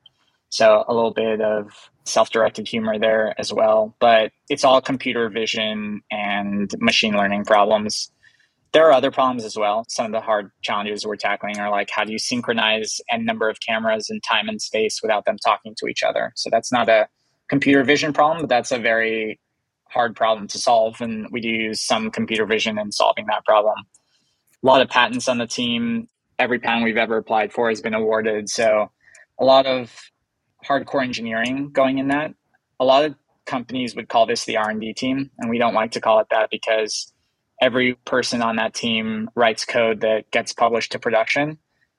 so 0.50 0.84
a 0.86 0.92
little 0.92 1.12
bit 1.12 1.40
of 1.40 1.90
self-directed 2.04 2.66
humor 2.66 2.98
there 2.98 3.34
as 3.38 3.52
well, 3.52 3.94
but 4.00 4.32
it's 4.48 4.64
all 4.64 4.80
computer 4.80 5.28
vision 5.28 6.00
and 6.10 6.70
machine 6.80 7.16
learning 7.16 7.44
problems. 7.44 8.10
There 8.72 8.86
are 8.86 8.92
other 8.92 9.10
problems 9.10 9.44
as 9.44 9.56
well. 9.56 9.84
Some 9.88 10.06
of 10.06 10.12
the 10.12 10.20
hard 10.20 10.50
challenges 10.62 11.06
we're 11.06 11.16
tackling 11.16 11.58
are 11.58 11.70
like 11.70 11.88
how 11.90 12.04
do 12.04 12.12
you 12.12 12.18
synchronize 12.18 13.00
n 13.10 13.24
number 13.24 13.48
of 13.48 13.60
cameras 13.60 14.10
in 14.10 14.20
time 14.20 14.48
and 14.48 14.60
space 14.60 15.00
without 15.02 15.24
them 15.24 15.36
talking 15.42 15.74
to 15.78 15.86
each 15.86 16.02
other? 16.02 16.32
So 16.36 16.50
that's 16.50 16.70
not 16.70 16.88
a 16.88 17.08
computer 17.48 17.82
vision 17.82 18.12
problem, 18.12 18.42
but 18.42 18.48
that's 18.48 18.70
a 18.70 18.78
very 18.78 19.40
hard 19.88 20.14
problem 20.14 20.46
to 20.48 20.58
solve. 20.58 21.00
And 21.00 21.28
we 21.30 21.40
do 21.40 21.48
use 21.48 21.80
some 21.80 22.10
computer 22.10 22.44
vision 22.44 22.78
in 22.78 22.92
solving 22.92 23.26
that 23.26 23.44
problem. 23.44 23.76
A 24.62 24.66
lot 24.66 24.82
of 24.82 24.88
patents 24.88 25.28
on 25.28 25.38
the 25.38 25.46
team. 25.46 26.08
Every 26.38 26.58
patent 26.58 26.84
we've 26.84 26.96
ever 26.96 27.16
applied 27.16 27.52
for 27.52 27.68
has 27.68 27.80
been 27.80 27.94
awarded. 27.94 28.48
So 28.50 28.90
a 29.38 29.44
lot 29.44 29.66
of 29.66 29.92
hardcore 30.64 31.02
engineering 31.02 31.70
going 31.72 31.98
in 31.98 32.08
that. 32.08 32.34
A 32.80 32.84
lot 32.84 33.04
of 33.04 33.14
companies 33.46 33.96
would 33.96 34.08
call 34.08 34.26
this 34.26 34.44
the 34.44 34.56
R&D 34.56 34.92
team, 34.94 35.30
and 35.38 35.50
we 35.50 35.58
don't 35.58 35.74
like 35.74 35.92
to 35.92 36.00
call 36.00 36.20
it 36.20 36.26
that 36.30 36.50
because 36.50 37.12
every 37.60 37.94
person 37.94 38.42
on 38.42 38.56
that 38.56 38.74
team 38.74 39.30
writes 39.34 39.64
code 39.64 40.00
that 40.00 40.30
gets 40.30 40.52
published 40.52 40.92
to 40.92 40.98
production, 40.98 41.58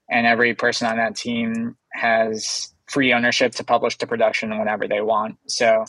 and 0.10 0.26
every 0.26 0.56
person 0.56 0.88
on 0.88 0.98
that 0.98 1.16
team 1.16 1.76
has 1.94 2.74
free 2.88 3.14
ownership 3.14 3.54
to 3.54 3.64
publish 3.64 3.98
to 3.98 4.08
production 4.08 4.58
whenever 4.58 4.88
they 4.88 5.02
want. 5.02 5.38
So 5.48 5.86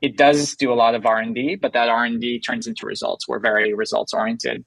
it 0.00 0.16
does 0.16 0.56
do 0.56 0.72
a 0.72 0.74
lot 0.74 0.94
of 0.94 1.06
R&D, 1.06 1.56
but 1.56 1.72
that 1.72 1.88
R&D 1.88 2.40
turns 2.40 2.66
into 2.66 2.86
results. 2.86 3.26
We're 3.26 3.38
very 3.38 3.72
results 3.72 4.12
oriented. 4.12 4.64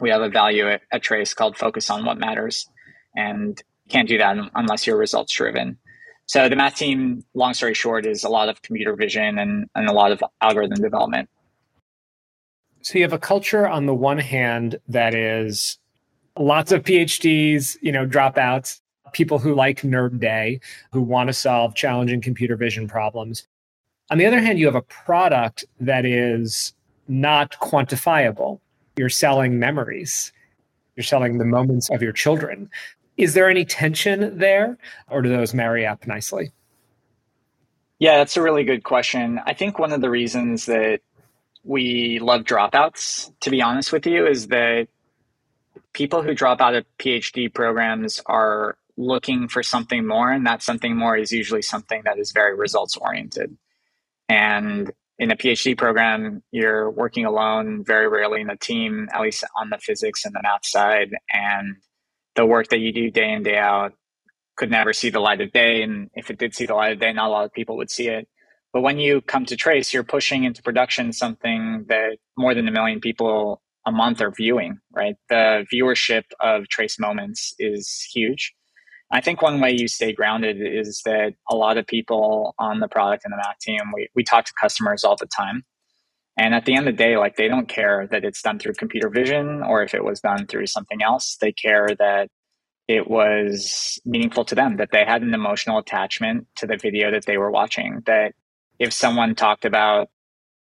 We 0.00 0.10
have 0.10 0.22
a 0.22 0.28
value 0.28 0.68
at, 0.68 0.80
at 0.90 1.02
Trace 1.02 1.34
called 1.34 1.56
focus 1.56 1.90
on 1.90 2.04
what 2.04 2.18
matters, 2.18 2.66
and 3.14 3.62
can't 3.88 4.08
do 4.08 4.18
that 4.18 4.36
unless 4.54 4.86
you're 4.86 4.96
results 4.96 5.34
driven. 5.34 5.78
So 6.26 6.48
the 6.48 6.56
math 6.56 6.76
team, 6.76 7.24
long 7.34 7.52
story 7.52 7.74
short, 7.74 8.06
is 8.06 8.24
a 8.24 8.30
lot 8.30 8.48
of 8.48 8.62
computer 8.62 8.96
vision 8.96 9.38
and, 9.38 9.68
and 9.74 9.88
a 9.88 9.92
lot 9.92 10.10
of 10.10 10.24
algorithm 10.40 10.82
development. 10.82 11.28
So 12.84 12.98
you 12.98 13.04
have 13.04 13.14
a 13.14 13.18
culture 13.18 13.66
on 13.66 13.86
the 13.86 13.94
one 13.94 14.18
hand 14.18 14.78
that 14.88 15.14
is 15.14 15.78
lots 16.38 16.70
of 16.70 16.82
PhDs, 16.82 17.78
you 17.80 17.90
know, 17.90 18.06
dropouts, 18.06 18.82
people 19.14 19.38
who 19.38 19.54
like 19.54 19.80
nerd 19.80 20.20
day, 20.20 20.60
who 20.92 21.00
want 21.00 21.28
to 21.28 21.32
solve 21.32 21.74
challenging 21.74 22.20
computer 22.20 22.56
vision 22.56 22.86
problems. 22.86 23.48
On 24.10 24.18
the 24.18 24.26
other 24.26 24.38
hand, 24.38 24.58
you 24.58 24.66
have 24.66 24.74
a 24.74 24.82
product 24.82 25.64
that 25.80 26.04
is 26.04 26.74
not 27.08 27.52
quantifiable. 27.52 28.60
You're 28.98 29.08
selling 29.08 29.58
memories. 29.58 30.30
You're 30.94 31.04
selling 31.04 31.38
the 31.38 31.46
moments 31.46 31.88
of 31.88 32.02
your 32.02 32.12
children. 32.12 32.68
Is 33.16 33.32
there 33.32 33.48
any 33.48 33.64
tension 33.64 34.36
there, 34.36 34.76
or 35.08 35.22
do 35.22 35.30
those 35.30 35.54
marry 35.54 35.86
up 35.86 36.06
nicely? 36.06 36.52
Yeah, 37.98 38.18
that's 38.18 38.36
a 38.36 38.42
really 38.42 38.64
good 38.64 38.84
question. 38.84 39.40
I 39.46 39.54
think 39.54 39.78
one 39.78 39.92
of 39.92 40.02
the 40.02 40.10
reasons 40.10 40.66
that 40.66 41.00
we 41.64 42.18
love 42.20 42.42
dropouts, 42.42 43.32
to 43.40 43.50
be 43.50 43.62
honest 43.62 43.92
with 43.92 44.06
you, 44.06 44.26
is 44.26 44.48
that 44.48 44.88
people 45.92 46.22
who 46.22 46.34
drop 46.34 46.60
out 46.60 46.74
of 46.74 46.84
PhD 46.98 47.52
programs 47.52 48.20
are 48.26 48.76
looking 48.96 49.48
for 49.48 49.62
something 49.62 50.06
more, 50.06 50.30
and 50.30 50.46
that 50.46 50.62
something 50.62 50.96
more 50.96 51.16
is 51.16 51.32
usually 51.32 51.62
something 51.62 52.02
that 52.04 52.18
is 52.18 52.32
very 52.32 52.54
results 52.54 52.96
oriented. 52.96 53.56
And 54.28 54.92
in 55.18 55.30
a 55.30 55.36
PhD 55.36 55.76
program, 55.76 56.42
you're 56.50 56.90
working 56.90 57.24
alone, 57.24 57.84
very 57.84 58.08
rarely 58.08 58.40
in 58.40 58.50
a 58.50 58.56
team, 58.56 59.08
at 59.12 59.22
least 59.22 59.44
on 59.56 59.70
the 59.70 59.78
physics 59.78 60.24
and 60.24 60.34
the 60.34 60.40
math 60.42 60.66
side. 60.66 61.14
And 61.32 61.76
the 62.34 62.46
work 62.46 62.68
that 62.68 62.78
you 62.78 62.92
do 62.92 63.10
day 63.10 63.32
in, 63.32 63.42
day 63.42 63.56
out 63.58 63.94
could 64.56 64.70
never 64.70 64.92
see 64.92 65.10
the 65.10 65.20
light 65.20 65.40
of 65.40 65.52
day. 65.52 65.82
And 65.82 66.10
if 66.14 66.30
it 66.30 66.38
did 66.38 66.54
see 66.54 66.66
the 66.66 66.74
light 66.74 66.92
of 66.92 67.00
day, 67.00 67.12
not 67.12 67.28
a 67.28 67.30
lot 67.30 67.44
of 67.44 67.52
people 67.52 67.76
would 67.76 67.90
see 67.90 68.08
it. 68.08 68.28
But 68.74 68.82
when 68.82 68.98
you 68.98 69.20
come 69.22 69.46
to 69.46 69.56
Trace, 69.56 69.94
you're 69.94 70.02
pushing 70.02 70.42
into 70.42 70.60
production 70.60 71.12
something 71.12 71.86
that 71.88 72.18
more 72.36 72.54
than 72.54 72.66
a 72.66 72.72
million 72.72 73.00
people 73.00 73.62
a 73.86 73.92
month 73.92 74.20
are 74.20 74.32
viewing, 74.32 74.80
right? 74.92 75.14
The 75.28 75.64
viewership 75.72 76.24
of 76.40 76.68
Trace 76.68 76.98
Moments 76.98 77.54
is 77.60 78.04
huge. 78.12 78.52
I 79.12 79.20
think 79.20 79.40
one 79.40 79.60
way 79.60 79.76
you 79.78 79.86
stay 79.86 80.12
grounded 80.12 80.56
is 80.60 81.02
that 81.04 81.34
a 81.48 81.54
lot 81.54 81.78
of 81.78 81.86
people 81.86 82.56
on 82.58 82.80
the 82.80 82.88
product 82.88 83.24
and 83.24 83.32
the 83.32 83.36
math 83.36 83.60
team, 83.60 83.92
we, 83.94 84.08
we 84.16 84.24
talk 84.24 84.44
to 84.46 84.52
customers 84.60 85.04
all 85.04 85.16
the 85.16 85.26
time. 85.26 85.62
And 86.36 86.52
at 86.52 86.64
the 86.64 86.74
end 86.74 86.88
of 86.88 86.96
the 86.96 87.02
day, 87.04 87.16
like 87.16 87.36
they 87.36 87.46
don't 87.46 87.68
care 87.68 88.08
that 88.10 88.24
it's 88.24 88.42
done 88.42 88.58
through 88.58 88.72
computer 88.74 89.08
vision 89.08 89.62
or 89.62 89.84
if 89.84 89.94
it 89.94 90.02
was 90.02 90.18
done 90.18 90.48
through 90.48 90.66
something 90.66 91.00
else. 91.00 91.36
They 91.40 91.52
care 91.52 91.90
that 92.00 92.28
it 92.88 93.08
was 93.08 94.00
meaningful 94.04 94.44
to 94.46 94.56
them, 94.56 94.78
that 94.78 94.90
they 94.90 95.04
had 95.04 95.22
an 95.22 95.32
emotional 95.32 95.78
attachment 95.78 96.48
to 96.56 96.66
the 96.66 96.76
video 96.76 97.12
that 97.12 97.26
they 97.26 97.38
were 97.38 97.52
watching. 97.52 98.02
That 98.06 98.32
if 98.78 98.92
someone 98.92 99.34
talked 99.34 99.64
about 99.64 100.08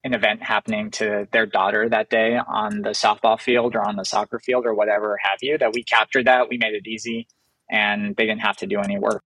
an 0.04 0.14
event 0.14 0.42
happening 0.42 0.90
to 0.90 1.28
their 1.32 1.46
daughter 1.46 1.88
that 1.88 2.10
day 2.10 2.36
on 2.36 2.82
the 2.82 2.90
softball 2.90 3.40
field 3.40 3.76
or 3.76 3.88
on 3.88 3.96
the 3.96 4.06
soccer 4.06 4.40
field 4.40 4.66
or 4.66 4.74
whatever 4.74 5.18
have 5.22 5.38
you, 5.42 5.58
that 5.58 5.74
we 5.74 5.84
captured 5.84 6.26
that, 6.26 6.50
we 6.50 6.58
made 6.58 6.74
it 6.74 6.88
easy 6.88 7.28
and 7.70 8.16
they 8.16 8.26
didn't 8.26 8.42
have 8.42 8.58
to 8.58 8.68
do 8.68 8.80
any 8.80 8.98
work. 8.98 9.24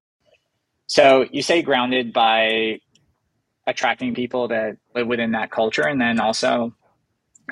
So 0.88 1.26
you 1.32 1.42
say 1.42 1.62
grounded 1.62 2.14
by 2.14 2.80
attracting 3.66 4.14
people 4.14 4.50
that 4.50 4.78
live 4.94 5.08
within 5.08 5.32
that 5.32 5.50
culture 5.50 5.88
and 5.88 6.00
then 6.00 6.20
also 6.20 6.76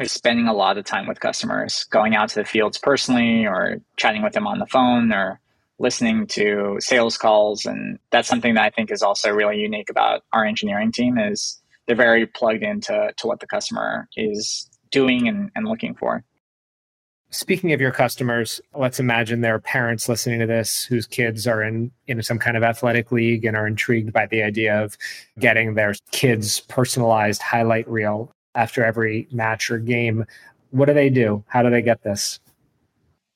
spending 0.04 0.48
a 0.48 0.54
lot 0.54 0.78
of 0.78 0.86
time 0.86 1.08
with 1.08 1.20
customers, 1.20 1.86
going 1.86 2.16
out 2.16 2.30
to 2.30 2.36
the 2.36 2.46
fields 2.46 2.78
personally 2.78 3.46
or 3.46 3.78
chatting 3.98 4.24
with 4.24 4.34
them 4.34 4.48
on 4.48 4.60
the 4.60 4.66
phone 4.68 5.12
or 5.12 5.40
listening 5.84 6.26
to 6.26 6.78
sales 6.80 7.18
calls. 7.18 7.66
And 7.66 8.00
that's 8.10 8.28
something 8.28 8.56
that 8.56 8.64
I 8.64 8.70
think 8.70 8.90
is 8.90 9.04
also 9.04 9.30
really 9.30 9.60
unique 9.60 9.90
about 9.90 10.24
our 10.32 10.46
engineering 10.46 10.92
team 10.92 11.18
is 11.20 11.62
they're 11.86 11.96
very 11.96 12.26
plugged 12.26 12.64
into 12.64 13.12
to 13.18 13.28
what 13.28 13.42
the 13.42 13.48
customer 13.48 14.08
is 14.16 14.70
doing 14.92 15.28
and, 15.28 15.52
and 15.56 15.68
looking 15.68 15.94
for. 15.94 16.24
Speaking 17.32 17.74
of 17.74 17.82
your 17.82 17.92
customers, 17.92 18.62
let's 18.76 19.00
imagine 19.00 19.42
there 19.42 19.56
are 19.56 19.60
parents 19.60 20.08
listening 20.08 20.40
to 20.40 20.46
this 20.46 20.84
whose 20.84 21.06
kids 21.06 21.48
are 21.48 21.64
in, 21.64 21.92
in 22.08 22.22
some 22.22 22.40
kind 22.40 22.56
of 22.56 22.64
athletic 22.64 23.12
league 23.12 23.44
and 23.44 23.58
are 23.58 23.68
intrigued 23.68 24.14
by 24.14 24.28
the 24.28 24.44
idea 24.44 24.82
of 24.82 24.96
getting 25.40 25.74
their 25.74 25.96
kids' 26.12 26.60
personalized 26.62 27.42
highlight 27.42 27.90
reel 27.90 28.32
after 28.56 28.86
every 28.86 29.28
match 29.32 29.70
or 29.70 29.80
game. 29.80 30.26
What 30.70 30.86
do 30.86 30.94
they 30.94 31.10
do? 31.10 31.44
How 31.48 31.64
do 31.64 31.72
they 31.72 31.82
get 31.82 32.04
this? 32.04 32.40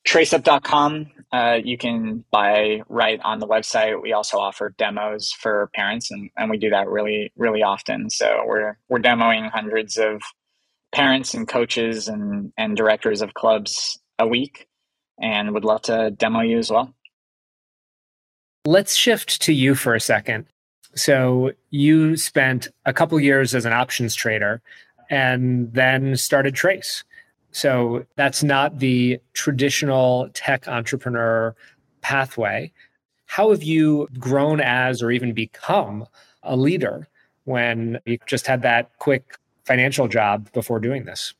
Traceup.com. 0.07 1.11
Uh, 1.33 1.57
you 1.61 1.77
can 1.77 2.23
buy 2.31 2.81
right 2.87 3.19
on 3.25 3.39
the 3.39 3.47
website. 3.47 4.01
We 4.01 4.13
also 4.13 4.37
offer 4.37 4.73
demos 4.77 5.33
for 5.33 5.69
parents, 5.75 6.09
and, 6.09 6.29
and 6.37 6.49
we 6.49 6.57
do 6.57 6.69
that 6.69 6.87
really, 6.87 7.33
really 7.35 7.61
often. 7.61 8.09
So 8.09 8.43
we're 8.45 8.77
we're 8.87 8.99
demoing 8.99 9.51
hundreds 9.51 9.97
of 9.97 10.21
parents 10.93 11.33
and 11.33 11.45
coaches 11.45 12.07
and, 12.07 12.53
and 12.57 12.77
directors 12.77 13.21
of 13.21 13.33
clubs 13.33 13.99
a 14.17 14.25
week 14.25 14.67
and 15.21 15.53
would 15.53 15.65
love 15.65 15.81
to 15.83 16.11
demo 16.11 16.39
you 16.39 16.57
as 16.57 16.71
well. 16.71 16.93
Let's 18.65 18.95
shift 18.95 19.41
to 19.43 19.53
you 19.53 19.75
for 19.75 19.93
a 19.93 19.99
second. 19.99 20.45
So 20.95 21.51
you 21.69 22.15
spent 22.17 22.69
a 22.85 22.93
couple 22.93 23.19
years 23.19 23.53
as 23.53 23.65
an 23.65 23.73
options 23.73 24.15
trader 24.15 24.61
and 25.09 25.71
then 25.73 26.17
started 26.17 26.55
Trace. 26.55 27.03
So 27.57 28.05
that's 28.15 28.43
not 28.43 28.77
the 28.77 29.19
traditional 29.33 30.29
tech 30.35 30.67
entrepreneur 30.67 31.55
pathway. 32.01 32.71
How 33.25 33.49
have 33.49 33.63
you 33.63 34.07
grown 34.19 34.61
as 34.61 35.01
or 35.01 35.09
even 35.09 35.33
become 35.33 36.05
a 36.43 36.55
leader 36.55 37.07
when 37.45 37.99
you 38.05 38.19
just 38.27 38.45
had 38.45 38.61
that 38.61 38.91
quick 38.99 39.39
financial 39.65 40.07
job 40.07 40.51
before 40.51 40.79
doing 40.79 41.05
this? 41.05 41.33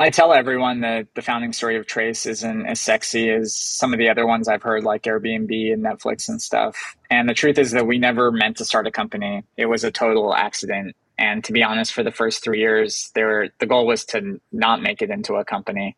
I 0.00 0.08
tell 0.08 0.32
everyone 0.32 0.80
that 0.80 1.06
the 1.14 1.20
founding 1.20 1.52
story 1.52 1.76
of 1.76 1.86
Trace 1.86 2.24
isn't 2.24 2.64
as 2.64 2.80
sexy 2.80 3.28
as 3.28 3.54
some 3.54 3.92
of 3.92 3.98
the 3.98 4.08
other 4.08 4.26
ones 4.26 4.48
I've 4.48 4.62
heard, 4.62 4.84
like 4.84 5.02
Airbnb 5.02 5.70
and 5.70 5.84
Netflix 5.84 6.30
and 6.30 6.40
stuff. 6.40 6.96
And 7.10 7.28
the 7.28 7.34
truth 7.34 7.58
is 7.58 7.72
that 7.72 7.86
we 7.86 7.98
never 7.98 8.32
meant 8.32 8.56
to 8.56 8.64
start 8.64 8.86
a 8.86 8.90
company. 8.90 9.44
It 9.58 9.66
was 9.66 9.84
a 9.84 9.90
total 9.90 10.34
accident. 10.34 10.96
And 11.18 11.44
to 11.44 11.52
be 11.52 11.62
honest, 11.62 11.92
for 11.92 12.02
the 12.02 12.10
first 12.10 12.42
three 12.42 12.60
years, 12.60 13.10
there 13.14 13.48
the 13.60 13.66
goal 13.66 13.86
was 13.86 14.04
to 14.06 14.40
not 14.50 14.82
make 14.82 15.02
it 15.02 15.10
into 15.10 15.34
a 15.34 15.44
company. 15.44 15.96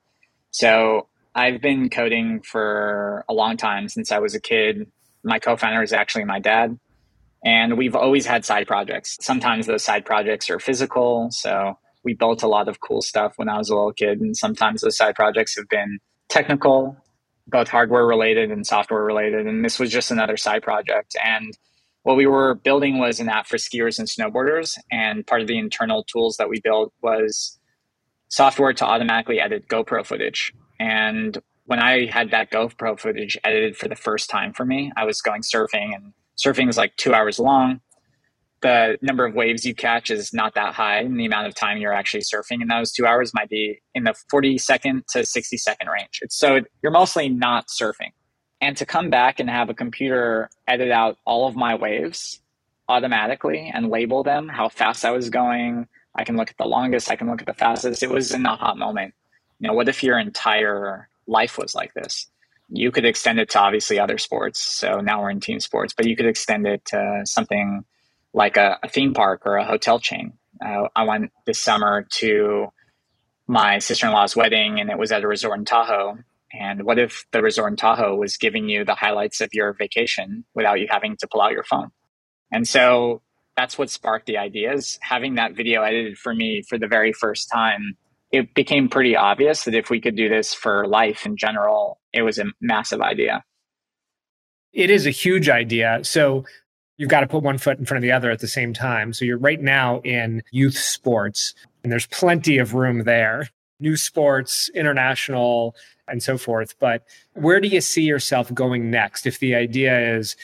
So 0.51 1.09
I've 1.35 1.61
been 1.61 1.89
coding 1.89 2.43
for 2.43 3.25
a 3.29 3.35
long 3.35 3.57
time 3.57 3.89
since 3.89 4.13
I 4.13 4.19
was 4.19 4.35
a 4.35 4.41
kid. 4.41 4.91
My 5.23 5.39
co-founder 5.39 5.83
is 5.83 5.93
actually 5.93 6.25
my 6.25 6.39
dad. 6.39 6.79
And 7.45 7.77
we've 7.77 7.95
always 7.95 8.25
had 8.27 8.45
side 8.45 8.67
projects. 8.67 9.19
Sometimes 9.21 9.67
those 9.67 9.85
side 9.85 10.05
projects 10.05 10.49
are 10.49 10.59
physical. 10.59 11.31
So 11.31 11.79
we 12.03 12.15
built 12.15 12.43
a 12.43 12.49
lot 12.49 12.69
of 12.69 12.81
cool 12.81 13.03
stuff 13.03 13.35
when 13.37 13.49
I 13.49 13.59
was 13.59 13.69
a 13.69 13.75
little 13.75 13.93
kid. 13.93 14.21
And 14.21 14.37
sometimes 14.37 14.81
those 14.81 14.97
side 14.97 15.15
projects 15.15 15.57
have 15.57 15.69
been 15.69 15.99
technical, 16.29 16.97
both 17.47 17.69
hardware 17.69 18.07
related 18.07 18.51
and 18.51 18.67
software 18.67 19.03
related. 19.03 19.47
And 19.47 19.65
this 19.65 19.79
was 19.79 19.91
just 19.91 20.11
another 20.11 20.37
side 20.37 20.63
project. 20.63 21.17
And 21.23 21.57
what 22.05 22.17
we 22.17 22.27
were 22.27 22.55
building 22.55 22.99
was 22.99 23.19
an 23.19 23.29
app 23.29 23.47
for 23.47 23.57
skiers 23.57 23.99
and 23.99 24.07
snowboarders. 24.07 24.79
And 24.93 25.27
part 25.27 25.41
of 25.41 25.49
the 25.49 25.59
internal 25.59 26.05
tools 26.05 26.37
that 26.37 26.49
we 26.49 26.61
built 26.61 26.93
was 27.03 27.59
software 28.29 28.75
to 28.75 28.85
automatically 28.85 29.41
edit 29.41 29.69
GoPro 29.69 30.07
footage. 30.07 30.53
And 30.79 31.39
when 31.65 31.81
I 31.81 32.07
had 32.07 32.31
that 32.31 32.51
GoPro 32.51 33.01
footage 33.01 33.39
edited 33.43 33.77
for 33.77 33.89
the 33.89 33.97
first 33.97 34.29
time 34.29 34.53
for 34.53 34.67
me, 34.67 34.93
I 34.97 35.05
was 35.05 35.23
going 35.23 35.43
surfing 35.43 35.95
and 35.95 36.13
surfing 36.37 36.69
is 36.69 36.77
like 36.77 36.95
two 36.97 37.15
hours 37.15 37.39
long. 37.39 37.81
The 38.61 38.99
number 39.01 39.25
of 39.25 39.35
waves 39.35 39.65
you 39.65 39.75
catch 39.75 40.11
is 40.11 40.33
not 40.33 40.55
that 40.55 40.73
high, 40.75 40.99
and 40.99 41.21
the 41.21 41.27
amount 41.27 41.47
of 41.47 41.55
time 41.55 41.77
you're 41.79 41.93
actually 41.93 42.23
surfing 42.23 42.63
in 42.63 42.69
those 42.69 42.93
two 42.93 43.07
hours 43.07 43.33
might 43.35 43.51
be 43.51 43.81
in 43.95 44.05
the 44.05 44.15
40 44.31 44.57
second 44.57 45.05
to 45.11 45.25
60 45.25 45.57
second 45.59 45.89
range. 45.89 46.21
It's, 46.23 46.39
so 46.39 46.61
you're 46.83 46.93
mostly 46.93 47.29
not 47.29 47.67
surfing. 47.69 48.13
And 48.65 48.77
to 48.79 48.87
come 48.87 49.11
back 49.11 49.41
and 49.41 49.51
have 49.51 49.69
a 49.69 49.75
computer 49.75 50.49
edit 50.67 50.91
out 50.91 51.19
all 51.25 51.47
of 51.47 51.55
my 51.55 51.75
waves 51.75 52.41
automatically 52.89 53.71
and 53.73 53.91
label 53.91 54.23
them, 54.23 54.49
how 54.49 54.69
fast 54.69 55.05
I 55.05 55.11
was 55.11 55.31
going, 55.31 55.87
I 56.15 56.25
can 56.25 56.37
look 56.37 56.51
at 56.51 56.57
the 56.57 56.65
longest, 56.65 57.11
I 57.11 57.17
can 57.17 57.29
look 57.29 57.41
at 57.41 57.47
the 57.47 57.55
fastest. 57.55 58.03
It 58.03 58.11
was 58.11 58.33
an 58.33 58.47
aha 58.47 58.75
moment. 58.75 59.15
You 59.61 59.69
know, 59.69 59.75
what 59.75 59.89
if 59.89 60.03
your 60.03 60.19
entire 60.19 61.09
life 61.27 61.59
was 61.59 61.75
like 61.75 61.95
this? 61.95 62.29
you 62.69 62.91
could 62.91 63.05
extend 63.05 63.39
it 63.39 63.51
to 63.51 63.61
obviously 63.61 63.99
other 63.99 64.19
sports. 64.19 64.61
So 64.63 65.01
now 65.01 65.23
we're 65.23 65.31
in 65.31 65.41
team 65.41 65.61
sports, 65.61 65.95
but 65.95 66.07
you 66.07 66.17
could 66.17 66.27
extend 66.27 66.67
it 66.67 66.85
to 66.87 67.23
something 67.25 67.85
like 68.33 68.57
a, 68.57 68.79
a 68.83 68.89
theme 68.89 69.15
park 69.15 69.43
or 69.45 69.57
a 69.57 69.65
hotel 69.65 69.99
chain. 69.99 70.33
Uh, 70.65 70.89
I 70.97 71.05
went 71.05 71.31
this 71.47 71.61
summer 71.61 72.07
to 72.15 72.69
my 73.47 73.79
sister 73.79 74.07
in 74.07 74.13
law's 74.13 74.35
wedding, 74.35 74.81
and 74.81 74.91
it 74.91 74.99
was 74.99 75.13
at 75.13 75.23
a 75.23 75.29
resort 75.29 75.59
in 75.59 75.65
Tahoe. 75.65 76.19
And 76.59 76.85
what 76.85 76.99
if 76.99 77.25
the 77.33 77.43
resort 77.43 77.73
in 77.73 77.77
Tahoe 77.77 78.17
was 78.17 78.37
giving 78.37 78.69
you 78.69 78.85
the 78.85 78.95
highlights 78.95 79.41
of 79.41 79.51
your 79.53 79.73
vacation 79.73 80.45
without 80.55 80.81
you 80.81 80.87
having 80.89 81.17
to 81.19 81.27
pull 81.27 81.41
out 81.41 81.53
your 81.53 81.65
phone? 81.65 81.91
And 82.53 82.69
so 82.69 83.23
that's 83.57 83.79
what 83.79 83.91
sparked 83.91 84.27
the 84.27 84.39
idea 84.39 84.73
is 84.73 84.99
having 85.01 85.35
that 85.37 85.55
video 85.55 85.83
edited 85.83 86.19
for 86.19 86.35
me 86.35 86.63
for 86.63 86.79
the 86.79 86.89
very 86.89 87.13
first 87.13 87.51
time 87.51 87.97
it 88.35 88.53
became 88.53 88.89
pretty 88.89 89.15
obvious 89.15 89.63
that 89.65 89.75
if 89.75 89.91
we 89.91 90.01
could 90.01 90.17
do 90.17 90.29
this 90.29 90.53
for 90.53 90.89
life 90.89 91.25
in 91.25 91.37
general, 91.37 92.01
it 92.13 92.23
was 92.23 92.37
a 92.39 92.47
massive 92.61 93.01
idea. 93.01 93.45
It 94.73 94.91
is 94.91 95.07
a 95.07 95.11
huge 95.11 95.49
idea. 95.49 96.01
So 96.03 96.45
you've 96.97 97.11
got 97.11 97.21
to 97.21 97.29
put 97.29 97.45
one 97.45 97.59
foot 97.59 97.79
in 97.79 97.87
front 97.87 97.99
of 97.99 98.03
the 98.03 98.11
other 98.11 98.33
at 98.33 98.41
the 98.41 98.49
same 98.49 98.75
time. 98.75 99.13
So 99.13 99.25
you're 99.25 99.39
right 99.39 99.61
now 99.61 100.01
in 100.01 100.43
youth 100.51 100.77
sports, 100.77 101.55
and 101.85 101.93
there's 101.93 102.07
plenty 102.07 102.59
of 102.59 102.75
room 102.75 103.05
there. 103.05 103.51
New 103.79 103.97
sports, 103.97 104.69
international, 104.75 105.77
and 106.09 106.23
so 106.23 106.39
forth. 106.39 106.75
But 106.79 107.05
where 107.35 107.61
do 107.61 107.69
you 107.69 107.81
see 107.81 108.03
yourself 108.03 108.53
going 108.53 108.91
next? 108.91 109.27
If 109.27 109.39
the 109.39 109.55
idea 109.55 110.17
is 110.17 110.37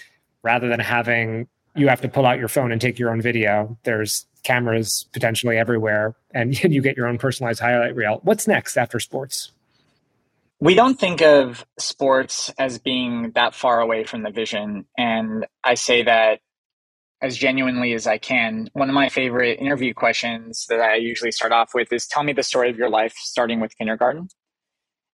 rather 0.43 0.69
than 0.69 0.81
having 0.81 1.49
you 1.76 1.88
have 1.88 2.00
to 2.00 2.09
pull 2.09 2.26
out 2.26 2.38
your 2.38 2.49
phone 2.49 2.73
and 2.73 2.81
take 2.81 2.99
your 2.99 3.11
own 3.11 3.21
video, 3.21 3.76
there's 3.85 4.26
cameras 4.43 5.07
potentially 5.12 5.57
everywhere 5.57 6.14
and 6.33 6.62
you 6.64 6.83
get 6.83 6.97
your 6.97 7.07
own 7.07 7.19
personalized 7.19 7.61
highlight 7.61 7.95
reel. 7.95 8.21
What's 8.23 8.49
next 8.49 8.76
after 8.76 8.99
sports? 8.99 9.52
We 10.62 10.75
don't 10.75 10.99
think 10.99 11.23
of 11.23 11.64
sports 11.79 12.52
as 12.59 12.79
being 12.79 13.33
that 13.35 13.55
far 13.55 13.81
away 13.81 14.05
from 14.05 14.23
the 14.23 14.31
vision. 14.31 14.85
And 14.99 15.47
I 15.64 15.75
say 15.75 16.02
that 16.02 16.40
as 17.23 17.37
genuinely 17.37 17.93
as 17.95 18.07
I 18.07 18.19
can. 18.19 18.69
One 18.73 18.88
of 18.88 18.95
my 18.95 19.09
favorite 19.09 19.59
interview 19.59 19.95
questions 19.95 20.67
that 20.69 20.81
I 20.81 20.97
usually 20.97 21.33
start 21.33 21.52
off 21.52 21.75
with 21.75 21.93
is 21.93 22.07
tell 22.07 22.23
me 22.23 22.33
the 22.33 22.43
story 22.43 22.71
of 22.71 22.76
your 22.76 22.88
life 22.88 23.14
starting 23.17 23.61
with 23.61 23.76
kindergarten. 23.76 24.29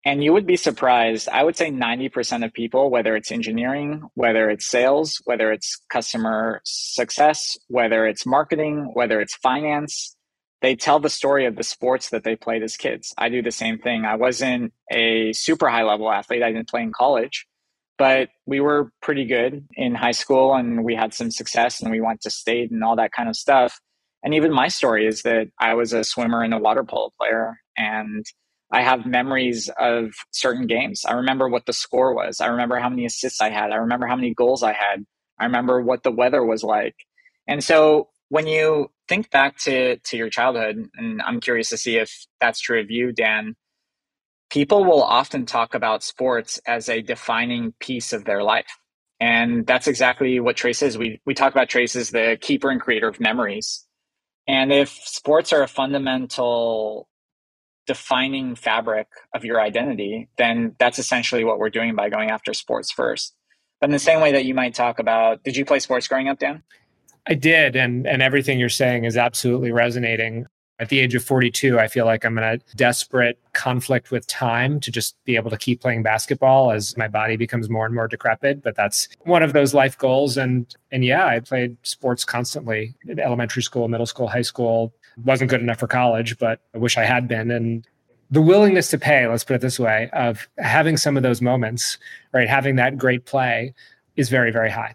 And 0.05 0.25
you 0.25 0.33
would 0.33 0.47
be 0.47 0.57
surprised. 0.57 1.29
I 1.29 1.45
would 1.45 1.57
say 1.57 1.71
90% 1.71 2.45
of 2.45 2.55
people, 2.55 2.91
whether 2.91 3.17
it's 3.17 3.31
engineering, 3.31 4.03
whether 4.15 4.49
it's 4.49 4.67
sales, 4.67 5.21
whether 5.25 5.53
it's 5.53 5.83
customer 5.91 6.63
success, 6.65 7.59
whether 7.69 8.07
it's 8.07 8.25
marketing, 8.25 8.91
whether 8.95 9.21
it's 9.21 9.35
finance, 9.37 10.17
they 10.63 10.75
tell 10.75 11.01
the 11.01 11.11
story 11.11 11.47
of 11.47 11.57
the 11.57 11.63
sports 11.63 12.11
that 12.11 12.25
they 12.25 12.37
played 12.37 12.63
as 12.63 12.77
kids. 12.77 13.13
I 13.19 13.29
do 13.29 13.43
the 13.43 13.51
same 13.51 13.79
thing. 13.79 14.05
I 14.05 14.17
wasn't 14.17 14.73
a 14.91 15.33
super 15.35 15.69
high 15.69 15.85
level 15.85 16.11
athlete, 16.11 16.43
I 16.43 16.53
didn't 16.53 16.69
play 16.69 16.83
in 16.83 16.93
college, 16.93 17.47
but 17.99 18.31
we 18.47 18.61
were 18.61 18.91
pretty 19.03 19.27
good 19.27 19.67
in 19.75 19.95
high 19.95 20.11
school 20.13 20.55
and 20.55 20.85
we 20.85 20.95
had 20.95 21.13
some 21.13 21.31
success 21.31 21.81
and 21.81 21.91
we 21.91 22.01
went 22.01 22.23
to 22.23 22.31
state 22.31 22.71
and 22.71 22.83
all 22.83 22.97
that 22.97 23.13
kind 23.13 23.29
of 23.29 23.37
stuff. 23.37 23.79
And 24.23 24.35
even 24.35 24.53
my 24.53 24.69
story 24.69 25.07
is 25.07 25.23
that 25.23 25.49
I 25.59 25.75
was 25.75 25.93
a 25.93 26.05
swimmer 26.05 26.43
and 26.43 26.53
a 26.53 26.59
water 26.59 26.85
polo 26.85 27.11
player. 27.19 27.59
And 27.77 28.25
I 28.73 28.83
have 28.83 29.07
memories 29.07 29.69
of 29.79 30.13
certain 30.31 30.67
games. 30.67 31.05
I 31.05 31.15
remember 31.15 31.49
what 31.49 31.67
the 31.67 31.73
score 31.73 32.15
was. 32.15 32.41
I 32.41 32.47
remember 32.47 32.79
how 32.79 32.89
many 32.89 33.05
assists 33.05 33.41
I 33.41 33.51
had. 33.51 33.73
I 33.73 33.77
remember 33.77 34.07
how 34.07 34.17
many 34.17 34.33
goals 34.33 34.63
I 34.63 34.73
had. 34.73 35.05
I 35.39 35.45
remember 35.47 35.81
what 35.81 36.03
the 36.03 36.13
weather 36.13 36.45
was 36.45 36.63
like. 36.63 36.95
And 37.49 37.65
so 37.65 38.11
when 38.29 38.47
you 38.47 38.91
think 39.09 39.31
back 39.31 39.59
to 39.59 39.97
to 39.97 40.17
your 40.17 40.31
childhood, 40.31 40.89
and 40.97 41.21
I'm 41.23 41.41
curious 41.41 41.71
to 41.71 41.77
see 41.77 41.97
if 41.97 42.27
that's 42.41 42.61
true 42.61 42.81
of 42.81 42.91
you, 42.91 43.13
Dan. 43.13 43.57
People 44.51 44.85
will 44.85 45.03
often 45.03 45.47
talk 45.47 45.75
about 45.75 46.03
sports 46.03 46.61
as 46.67 46.89
a 46.89 47.03
defining 47.03 47.73
piece 47.79 48.13
of 48.13 48.25
their 48.25 48.43
life. 48.43 48.67
And 49.21 49.67
that's 49.67 49.87
exactly 49.87 50.41
what 50.41 50.57
Trace 50.57 50.83
is. 50.83 50.99
We, 50.99 51.21
we 51.25 51.35
talk 51.35 51.53
about 51.53 51.69
Trace 51.69 51.95
as 51.95 52.11
the 52.11 52.37
keeper 52.41 52.71
and 52.71 52.81
creator 52.81 53.07
of 53.09 53.21
memories. 53.21 53.87
And 54.49 54.73
if 54.73 54.89
sports 54.89 55.53
are 55.53 55.63
a 55.63 55.69
fundamental 55.69 57.07
defining 57.91 58.55
fabric 58.55 59.09
of 59.35 59.45
your 59.45 59.61
identity, 59.61 60.29
then 60.39 60.77
that's 60.79 61.01
essentially 61.01 61.43
what 61.43 61.59
we're 61.59 61.71
doing 61.71 61.97
by 61.97 62.09
going 62.09 62.31
after 62.31 62.55
sports 62.55 62.93
first. 62.93 63.35
But 63.81 63.89
in 63.89 63.93
the 63.93 63.99
same 63.99 64.21
way 64.21 64.31
that 64.31 64.45
you 64.45 64.55
might 64.55 64.75
talk 64.75 65.01
about, 65.01 65.43
did 65.43 65.57
you 65.57 65.65
play 65.65 65.81
sports 65.81 66.07
growing 66.07 66.29
up, 66.29 66.39
Dan? 66.39 66.63
I 67.27 67.35
did, 67.35 67.75
and 67.75 68.07
and 68.07 68.23
everything 68.23 68.61
you're 68.61 68.69
saying 68.69 69.07
is 69.07 69.17
absolutely 69.17 69.73
resonating. 69.73 70.47
At 70.79 70.89
the 70.89 71.01
age 71.01 71.17
of 71.17 71.25
42, 71.25 71.81
I 71.81 71.89
feel 71.89 72.07
like 72.07 72.25
I'm 72.25 72.39
in 72.39 72.45
a 72.45 72.59
desperate 72.77 73.41
conflict 73.55 74.13
with 74.13 74.25
time 74.29 74.79
to 74.81 74.93
just 74.93 75.17
be 75.25 75.35
able 75.35 75.51
to 75.51 75.59
keep 75.59 75.81
playing 75.81 76.05
basketball 76.05 76.71
as 76.71 76.97
my 76.97 77.09
body 77.09 77.37
becomes 77.37 77.69
more 77.69 77.87
and 77.87 77.95
more 77.95 78.07
decrepit. 78.07 78.63
But 78.63 78.77
that's 78.77 79.09
one 79.23 79.43
of 79.43 79.53
those 79.53 79.75
life 79.75 79.99
goals. 79.99 80.37
And 80.37 80.73
and 80.93 81.05
yeah, 81.05 81.27
I 81.27 81.41
played 81.41 81.77
sports 81.83 82.25
constantly 82.25 82.95
in 83.05 83.19
elementary 83.19 83.65
school, 83.65 83.89
middle 83.89 84.07
school, 84.07 84.29
high 84.29 84.43
school. 84.43 84.95
Wasn't 85.25 85.51
good 85.51 85.61
enough 85.61 85.79
for 85.79 85.87
college, 85.87 86.39
but 86.39 86.61
I 86.75 86.79
wish 86.79 86.97
I 86.97 87.05
had 87.05 87.29
been. 87.29 87.51
And 87.51 87.87
the 88.31 88.41
willingness 88.41 88.89
to 88.91 88.99
pay, 88.99 89.27
let's 89.27 89.45
put 89.45 89.55
it 89.55 89.61
this 89.61 89.79
way, 89.79 90.09
of 90.13 90.49
having 90.59 90.97
some 90.97 91.17
of 91.17 91.23
those 91.23 91.43
moments, 91.43 91.99
right, 92.33 92.49
having 92.49 92.77
that 92.77 92.97
great 92.97 93.27
play 93.27 93.75
is 94.17 94.29
very, 94.29 94.51
very 94.51 94.71
high 94.71 94.95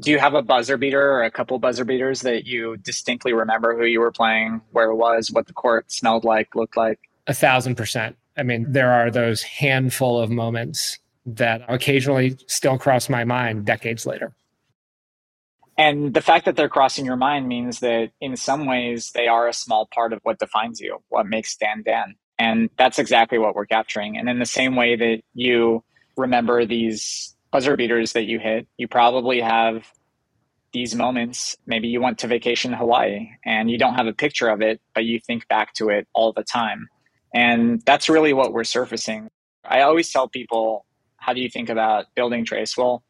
do 0.00 0.10
you 0.10 0.18
have 0.18 0.34
a 0.34 0.42
buzzer 0.42 0.76
beater 0.76 1.12
or 1.12 1.22
a 1.22 1.30
couple 1.30 1.58
buzzer 1.58 1.84
beaters 1.84 2.22
that 2.22 2.46
you 2.46 2.76
distinctly 2.78 3.32
remember 3.32 3.76
who 3.76 3.84
you 3.84 4.00
were 4.00 4.10
playing, 4.10 4.60
where 4.72 4.90
it 4.90 4.96
was, 4.96 5.30
what 5.30 5.46
the 5.46 5.52
court 5.52 5.92
smelled 5.92 6.24
like, 6.24 6.54
looked 6.54 6.76
like? 6.76 6.98
A 7.26 7.34
thousand 7.34 7.76
percent. 7.76 8.16
I 8.36 8.42
mean, 8.42 8.66
there 8.68 8.92
are 8.92 9.10
those 9.10 9.42
handful 9.42 10.18
of 10.18 10.30
moments 10.30 10.98
that 11.26 11.62
occasionally 11.68 12.38
still 12.46 12.78
cross 12.78 13.08
my 13.08 13.24
mind 13.24 13.66
decades 13.66 14.06
later. 14.06 14.32
And 15.80 16.12
the 16.12 16.20
fact 16.20 16.44
that 16.44 16.56
they're 16.56 16.68
crossing 16.68 17.06
your 17.06 17.16
mind 17.16 17.48
means 17.48 17.80
that 17.80 18.10
in 18.20 18.36
some 18.36 18.66
ways 18.66 19.12
they 19.14 19.28
are 19.28 19.48
a 19.48 19.54
small 19.54 19.86
part 19.86 20.12
of 20.12 20.20
what 20.24 20.38
defines 20.38 20.78
you, 20.78 20.98
what 21.08 21.26
makes 21.26 21.56
Dan 21.56 21.82
Dan. 21.82 22.16
And 22.38 22.68
that's 22.76 22.98
exactly 22.98 23.38
what 23.38 23.54
we're 23.54 23.64
capturing. 23.64 24.18
And 24.18 24.28
in 24.28 24.38
the 24.38 24.44
same 24.44 24.76
way 24.76 24.94
that 24.94 25.22
you 25.32 25.82
remember 26.18 26.66
these 26.66 27.34
buzzer 27.50 27.78
beaters 27.78 28.12
that 28.12 28.24
you 28.24 28.38
hit, 28.38 28.68
you 28.76 28.88
probably 28.88 29.40
have 29.40 29.90
these 30.74 30.94
moments. 30.94 31.56
Maybe 31.64 31.88
you 31.88 32.02
went 32.02 32.18
to 32.18 32.26
vacation 32.26 32.74
Hawaii 32.74 33.30
and 33.46 33.70
you 33.70 33.78
don't 33.78 33.94
have 33.94 34.06
a 34.06 34.12
picture 34.12 34.50
of 34.50 34.60
it, 34.60 34.82
but 34.94 35.06
you 35.06 35.18
think 35.18 35.48
back 35.48 35.72
to 35.76 35.88
it 35.88 36.06
all 36.12 36.34
the 36.34 36.44
time. 36.44 36.90
And 37.34 37.80
that's 37.86 38.10
really 38.10 38.34
what 38.34 38.52
we're 38.52 38.64
surfacing. 38.64 39.30
I 39.64 39.80
always 39.80 40.12
tell 40.12 40.28
people, 40.28 40.84
how 41.16 41.32
do 41.32 41.40
you 41.40 41.48
think 41.48 41.70
about 41.70 42.04
building 42.14 42.44
Trace? 42.44 42.76
Well, 42.76 43.02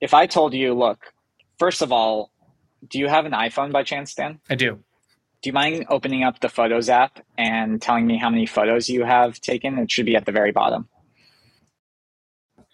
if 0.00 0.14
I 0.14 0.26
told 0.26 0.52
you, 0.52 0.74
look, 0.74 1.12
first 1.58 1.82
of 1.82 1.92
all, 1.92 2.30
do 2.88 2.98
you 2.98 3.08
have 3.08 3.26
an 3.26 3.32
iPhone 3.32 3.72
by 3.72 3.82
chance, 3.82 4.14
Dan? 4.14 4.40
I 4.48 4.54
do. 4.54 4.78
Do 5.42 5.48
you 5.48 5.52
mind 5.52 5.86
opening 5.88 6.24
up 6.24 6.40
the 6.40 6.48
Photos 6.48 6.88
app 6.88 7.20
and 7.36 7.80
telling 7.80 8.06
me 8.06 8.16
how 8.16 8.30
many 8.30 8.46
photos 8.46 8.88
you 8.88 9.04
have 9.04 9.40
taken? 9.40 9.78
It 9.78 9.90
should 9.90 10.06
be 10.06 10.16
at 10.16 10.24
the 10.24 10.32
very 10.32 10.52
bottom. 10.52 10.88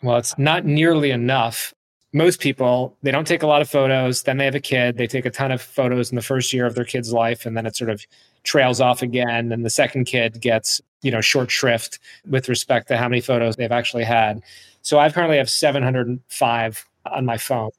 Well, 0.03 0.17
it's 0.17 0.37
not 0.39 0.65
nearly 0.65 1.11
enough. 1.11 1.75
Most 2.13 2.41
people, 2.41 2.97
they 3.03 3.11
don't 3.11 3.27
take 3.27 3.43
a 3.43 3.47
lot 3.47 3.63
of 3.63 3.71
photos. 3.71 4.25
Then 4.25 4.37
they 4.37 4.45
have 4.45 4.55
a 4.55 4.61
kid. 4.61 4.97
They 4.97 5.07
take 5.07 5.25
a 5.25 5.31
ton 5.31 5.51
of 5.53 5.63
photos 5.63 6.11
in 6.11 6.17
the 6.17 6.23
first 6.23 6.53
year 6.53 6.67
of 6.67 6.75
their 6.75 6.85
kid's 6.85 7.13
life, 7.13 7.47
and 7.47 7.57
then 7.57 7.67
it 7.67 7.77
sort 7.77 7.91
of 7.91 8.05
trails 8.43 8.81
off 8.81 9.03
again. 9.03 9.53
And 9.53 9.65
the 9.65 9.71
second 9.71 10.05
kid 10.05 10.41
gets, 10.41 10.81
you 11.03 11.11
know, 11.11 11.21
short 11.21 11.51
shrift 11.51 11.99
with 12.29 12.49
respect 12.49 12.89
to 12.89 12.97
how 12.97 13.09
many 13.09 13.21
photos 13.21 13.57
they've 13.57 13.73
actually 13.73 14.05
had. 14.05 14.43
So 14.83 14.99
I 14.99 15.11
currently 15.11 15.39
have 15.39 15.49
705 15.49 16.87
on 17.07 17.25
my 17.25 17.39
phone. 17.39 17.71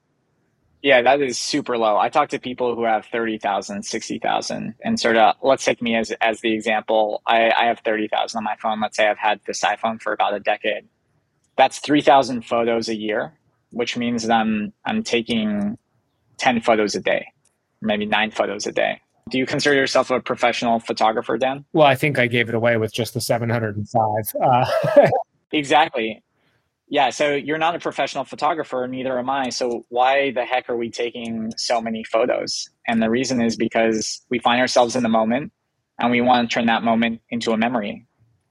Yeah, 0.84 1.02
that 1.02 1.22
is 1.22 1.40
super 1.40 1.78
low. 1.78 1.98
I 1.98 2.10
talk 2.10 2.30
to 2.30 2.40
people 2.40 2.76
who 2.76 2.84
have 2.84 3.06
30,000, 3.06 3.84
60,000 3.84 4.76
and 4.84 5.00
sort 5.00 5.18
of 5.18 5.36
let's 5.42 5.66
take 5.66 5.82
me 5.82 5.96
as 5.96 6.12
as 6.22 6.42
the 6.42 6.54
example. 6.54 7.24
I, 7.26 7.50
I 7.52 7.66
have 7.66 7.80
30,000 7.80 8.38
on 8.38 8.44
my 8.44 8.56
phone. 8.62 8.80
Let's 8.82 8.98
say 8.98 9.08
I've 9.08 9.18
had 9.18 9.40
this 9.48 9.62
iPhone 9.64 10.02
for 10.02 10.14
about 10.14 10.36
a 10.36 10.40
decade 10.40 10.88
that's 11.56 11.80
3000 11.80 12.44
photos 12.44 12.90
a 12.90 12.96
year 12.96 13.34
which 13.72 13.98
means 13.98 14.24
that 14.24 14.34
i'm 14.34 14.74
i'm 14.86 15.04
taking 15.04 15.78
10 16.38 16.62
photos 16.62 16.96
a 16.96 17.02
day 17.02 17.28
maybe 17.82 18.06
9 18.06 18.32
photos 18.32 18.66
a 18.68 18.72
day 18.72 19.00
do 19.30 19.38
you 19.38 19.46
consider 19.46 19.76
yourself 19.76 20.12
a 20.12 20.20
professional 20.20 20.80
photographer 20.80 21.38
dan 21.38 21.66
well 21.74 21.88
i 21.88 21.96
think 21.96 22.20
i 22.20 22.28
gave 22.28 22.50
it 22.50 22.56
away 22.56 22.78
with 22.78 22.94
just 22.94 23.14
the 23.14 23.22
705 23.22 24.42
uh, 24.42 24.66
exactly 25.52 26.22
yeah 26.88 27.10
so 27.10 27.34
you're 27.34 27.58
not 27.58 27.76
a 27.76 27.80
professional 27.80 28.24
photographer 28.24 28.88
neither 28.88 29.18
am 29.18 29.30
i 29.30 29.50
so 29.50 29.86
why 29.90 30.32
the 30.32 30.46
heck 30.46 30.70
are 30.70 30.78
we 30.78 30.90
taking 30.90 31.52
so 31.58 31.82
many 31.82 32.04
photos 32.04 32.70
and 32.88 33.02
the 33.02 33.10
reason 33.10 33.42
is 33.42 33.56
because 33.56 34.22
we 34.30 34.40
find 34.40 34.60
ourselves 34.62 34.96
in 34.96 35.04
the 35.04 35.10
moment 35.10 35.52
and 36.00 36.12
we 36.12 36.22
want 36.22 36.50
to 36.50 36.54
turn 36.54 36.66
that 36.66 36.84
moment 36.84 37.22
into 37.30 37.52
a 37.52 37.58
memory 37.58 38.06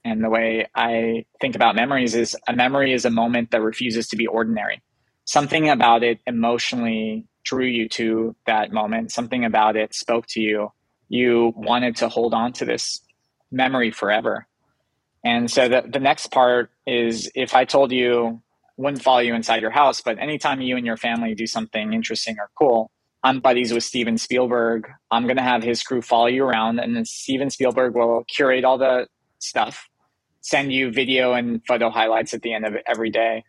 and 0.05 0.23
the 0.23 0.29
way 0.29 0.67
I 0.75 1.25
think 1.39 1.55
about 1.55 1.75
memories 1.75 2.13
is 2.13 2.35
a 2.47 2.53
memory 2.53 2.93
is 2.93 3.05
a 3.05 3.09
moment 3.09 3.51
that 3.51 3.61
refuses 3.61 4.07
to 4.09 4.17
be 4.17 4.27
ordinary. 4.27 4.81
Something 5.25 5.69
about 5.69 6.03
it 6.03 6.19
emotionally 6.27 7.25
drew 7.45 7.65
you 7.65 7.87
to 7.89 8.35
that 8.45 8.71
moment. 8.71 9.11
Something 9.11 9.45
about 9.45 9.77
it 9.77 9.93
spoke 9.93 10.25
to 10.27 10.41
you. 10.41 10.69
You 11.07 11.53
wanted 11.55 11.95
to 11.97 12.09
hold 12.09 12.33
on 12.33 12.51
to 12.53 12.65
this 12.65 12.99
memory 13.51 13.91
forever. 13.91 14.47
And 15.23 15.49
so 15.49 15.69
the, 15.69 15.83
the 15.87 15.99
next 15.99 16.27
part 16.27 16.69
is 16.85 17.31
if 17.35 17.55
I 17.55 17.65
told 17.65 17.91
you, 17.91 18.41
wouldn't 18.75 19.03
follow 19.03 19.19
you 19.19 19.35
inside 19.35 19.61
your 19.61 19.71
house, 19.71 20.01
but 20.01 20.17
anytime 20.19 20.59
you 20.59 20.75
and 20.77 20.85
your 20.85 20.97
family 20.97 21.35
do 21.35 21.45
something 21.45 21.93
interesting 21.93 22.37
or 22.39 22.49
cool, 22.55 22.89
I'm 23.23 23.39
buddies 23.39 23.71
with 23.71 23.83
Steven 23.83 24.17
Spielberg. 24.17 24.89
I'm 25.11 25.23
going 25.23 25.37
to 25.37 25.43
have 25.43 25.63
his 25.63 25.83
crew 25.83 26.01
follow 26.01 26.25
you 26.25 26.43
around, 26.43 26.79
and 26.79 26.95
then 26.95 27.05
Steven 27.05 27.49
Spielberg 27.49 27.95
will 27.95 28.25
curate 28.27 28.65
all 28.65 28.77
the 28.77 29.07
stuff 29.39 29.87
send 30.43 30.71
you 30.71 30.91
video 30.91 31.33
and 31.33 31.65
photo 31.65 31.89
highlights 31.89 32.33
at 32.33 32.41
the 32.41 32.53
end 32.53 32.65
of 32.65 32.75
every 32.85 33.09
day. 33.09 33.43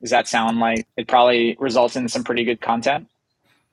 Does 0.00 0.10
that 0.10 0.26
sound 0.28 0.58
like 0.58 0.86
it 0.96 1.08
probably 1.08 1.56
results 1.58 1.96
in 1.96 2.08
some 2.08 2.24
pretty 2.24 2.44
good 2.44 2.60
content? 2.60 3.08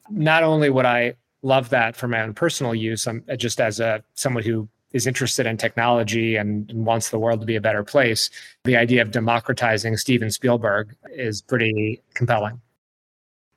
Not 0.09 0.43
only 0.43 0.69
would 0.69 0.85
I 0.85 1.15
love 1.41 1.69
that 1.69 1.95
for 1.95 2.07
my 2.07 2.21
own 2.21 2.33
personal 2.33 2.75
use, 2.75 3.07
I'm 3.07 3.23
uh, 3.29 3.35
just 3.35 3.59
as 3.59 3.79
a 3.79 4.03
someone 4.13 4.43
who 4.43 4.69
is 4.91 5.05
interested 5.05 5.45
in 5.45 5.57
technology 5.57 6.35
and, 6.35 6.69
and 6.69 6.85
wants 6.85 7.09
the 7.09 7.19
world 7.19 7.39
to 7.41 7.45
be 7.45 7.55
a 7.55 7.61
better 7.61 7.83
place. 7.83 8.29
The 8.63 8.77
idea 8.77 9.01
of 9.01 9.11
democratizing 9.11 9.97
Steven 9.97 10.31
Spielberg 10.31 10.95
is 11.11 11.41
pretty 11.41 12.01
compelling. 12.13 12.61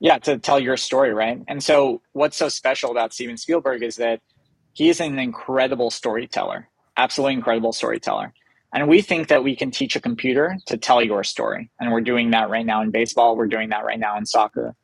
Yeah, 0.00 0.18
to 0.18 0.38
tell 0.38 0.58
your 0.58 0.76
story, 0.76 1.14
right? 1.14 1.40
And 1.46 1.62
so, 1.62 2.02
what's 2.12 2.36
so 2.36 2.48
special 2.48 2.90
about 2.90 3.14
Steven 3.14 3.36
Spielberg 3.36 3.82
is 3.82 3.96
that 3.96 4.20
he 4.72 4.88
is 4.88 5.00
an 5.00 5.18
incredible 5.18 5.90
storyteller, 5.90 6.68
absolutely 6.96 7.34
incredible 7.34 7.72
storyteller. 7.72 8.32
And 8.74 8.88
we 8.88 9.02
think 9.02 9.28
that 9.28 9.44
we 9.44 9.54
can 9.54 9.70
teach 9.70 9.96
a 9.96 10.00
computer 10.00 10.56
to 10.66 10.78
tell 10.78 11.02
your 11.02 11.22
story. 11.24 11.70
And 11.78 11.92
we're 11.92 12.00
doing 12.00 12.30
that 12.30 12.48
right 12.48 12.64
now 12.64 12.82
in 12.82 12.90
baseball. 12.90 13.36
We're 13.36 13.46
doing 13.46 13.68
that 13.68 13.84
right 13.84 14.00
now 14.00 14.16
in 14.16 14.24
soccer. 14.24 14.74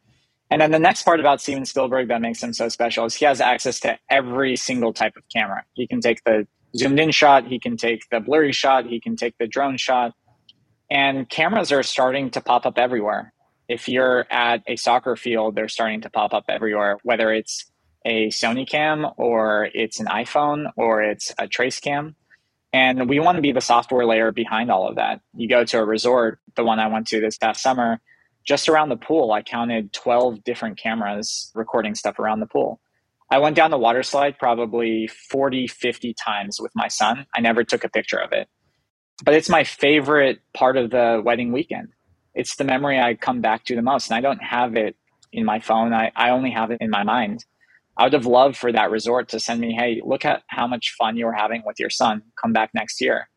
And 0.50 0.60
then 0.62 0.70
the 0.70 0.78
next 0.78 1.02
part 1.02 1.20
about 1.20 1.40
Steven 1.40 1.66
Spielberg 1.66 2.08
that 2.08 2.22
makes 2.22 2.42
him 2.42 2.52
so 2.52 2.68
special 2.68 3.04
is 3.04 3.14
he 3.14 3.26
has 3.26 3.40
access 3.40 3.80
to 3.80 3.98
every 4.08 4.56
single 4.56 4.92
type 4.92 5.16
of 5.16 5.22
camera. 5.28 5.64
He 5.74 5.86
can 5.86 6.00
take 6.00 6.24
the 6.24 6.46
zoomed 6.76 6.98
in 6.98 7.10
shot, 7.10 7.46
he 7.46 7.58
can 7.58 7.76
take 7.76 8.08
the 8.10 8.20
blurry 8.20 8.52
shot, 8.52 8.86
he 8.86 9.00
can 9.00 9.16
take 9.16 9.36
the 9.38 9.46
drone 9.46 9.76
shot. 9.76 10.14
And 10.90 11.28
cameras 11.28 11.70
are 11.70 11.82
starting 11.82 12.30
to 12.30 12.40
pop 12.40 12.64
up 12.64 12.78
everywhere. 12.78 13.32
If 13.68 13.88
you're 13.88 14.26
at 14.30 14.62
a 14.66 14.76
soccer 14.76 15.16
field, 15.16 15.54
they're 15.54 15.68
starting 15.68 16.00
to 16.02 16.10
pop 16.10 16.32
up 16.32 16.44
everywhere, 16.48 16.96
whether 17.02 17.30
it's 17.30 17.70
a 18.06 18.28
Sony 18.28 18.66
cam 18.66 19.06
or 19.18 19.68
it's 19.74 20.00
an 20.00 20.06
iPhone 20.06 20.70
or 20.76 21.02
it's 21.02 21.34
a 21.38 21.46
trace 21.46 21.78
cam. 21.78 22.16
And 22.72 23.08
we 23.08 23.20
want 23.20 23.36
to 23.36 23.42
be 23.42 23.52
the 23.52 23.60
software 23.60 24.06
layer 24.06 24.32
behind 24.32 24.70
all 24.70 24.88
of 24.88 24.96
that. 24.96 25.20
You 25.34 25.48
go 25.48 25.64
to 25.64 25.78
a 25.78 25.84
resort, 25.84 26.38
the 26.54 26.64
one 26.64 26.78
I 26.78 26.86
went 26.86 27.06
to 27.08 27.20
this 27.20 27.36
past 27.36 27.62
summer, 27.62 28.00
just 28.48 28.66
around 28.66 28.88
the 28.88 28.96
pool, 28.96 29.30
I 29.30 29.42
counted 29.42 29.92
12 29.92 30.42
different 30.42 30.78
cameras 30.78 31.52
recording 31.54 31.94
stuff 31.94 32.18
around 32.18 32.40
the 32.40 32.46
pool. 32.46 32.80
I 33.30 33.38
went 33.38 33.56
down 33.56 33.70
the 33.70 33.76
water 33.76 34.02
slide 34.02 34.38
probably 34.38 35.06
40, 35.06 35.66
50 35.66 36.14
times 36.14 36.58
with 36.58 36.72
my 36.74 36.88
son. 36.88 37.26
I 37.36 37.42
never 37.42 37.62
took 37.62 37.84
a 37.84 37.90
picture 37.90 38.16
of 38.16 38.32
it. 38.32 38.48
But 39.22 39.34
it's 39.34 39.50
my 39.50 39.64
favorite 39.64 40.40
part 40.54 40.78
of 40.78 40.90
the 40.90 41.20
wedding 41.22 41.52
weekend. 41.52 41.88
It's 42.34 42.56
the 42.56 42.64
memory 42.64 42.98
I 42.98 43.14
come 43.14 43.42
back 43.42 43.64
to 43.66 43.76
the 43.76 43.82
most. 43.82 44.08
And 44.08 44.16
I 44.16 44.22
don't 44.22 44.42
have 44.42 44.76
it 44.76 44.96
in 45.30 45.44
my 45.44 45.60
phone, 45.60 45.92
I, 45.92 46.10
I 46.16 46.30
only 46.30 46.50
have 46.50 46.70
it 46.70 46.78
in 46.80 46.88
my 46.88 47.02
mind. 47.02 47.44
I 47.98 48.04
would 48.04 48.14
have 48.14 48.24
loved 48.24 48.56
for 48.56 48.72
that 48.72 48.90
resort 48.90 49.28
to 49.28 49.40
send 49.40 49.60
me, 49.60 49.74
hey, 49.74 50.00
look 50.02 50.24
at 50.24 50.42
how 50.46 50.66
much 50.66 50.94
fun 50.96 51.18
you 51.18 51.26
were 51.26 51.34
having 51.34 51.64
with 51.66 51.78
your 51.78 51.90
son. 51.90 52.22
Come 52.40 52.54
back 52.54 52.70
next 52.72 53.02
year. 53.02 53.28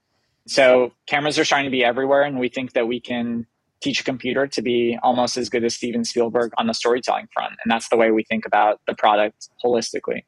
So 0.47 0.93
cameras 1.05 1.37
are 1.37 1.43
starting 1.43 1.65
to 1.65 1.71
be 1.71 1.83
everywhere, 1.83 2.21
and 2.21 2.39
we 2.39 2.47
think 2.47 2.71
that 2.73 2.87
we 2.87 3.01
can 3.01 3.45
teach 3.81 4.01
a 4.01 4.03
computer 4.03 4.47
to 4.47 4.61
be 4.61 4.97
almost 5.03 5.37
as 5.37 5.49
good 5.49 5.63
as 5.63 5.75
Steven 5.75 6.05
Spielberg 6.05 6.51
on 6.57 6.67
the 6.67 6.73
storytelling 6.73 7.27
front. 7.33 7.53
And 7.63 7.71
that's 7.71 7.89
the 7.89 7.97
way 7.97 8.11
we 8.11 8.23
think 8.23 8.45
about 8.45 8.79
the 8.87 8.93
product 8.93 9.49
holistically. 9.63 10.23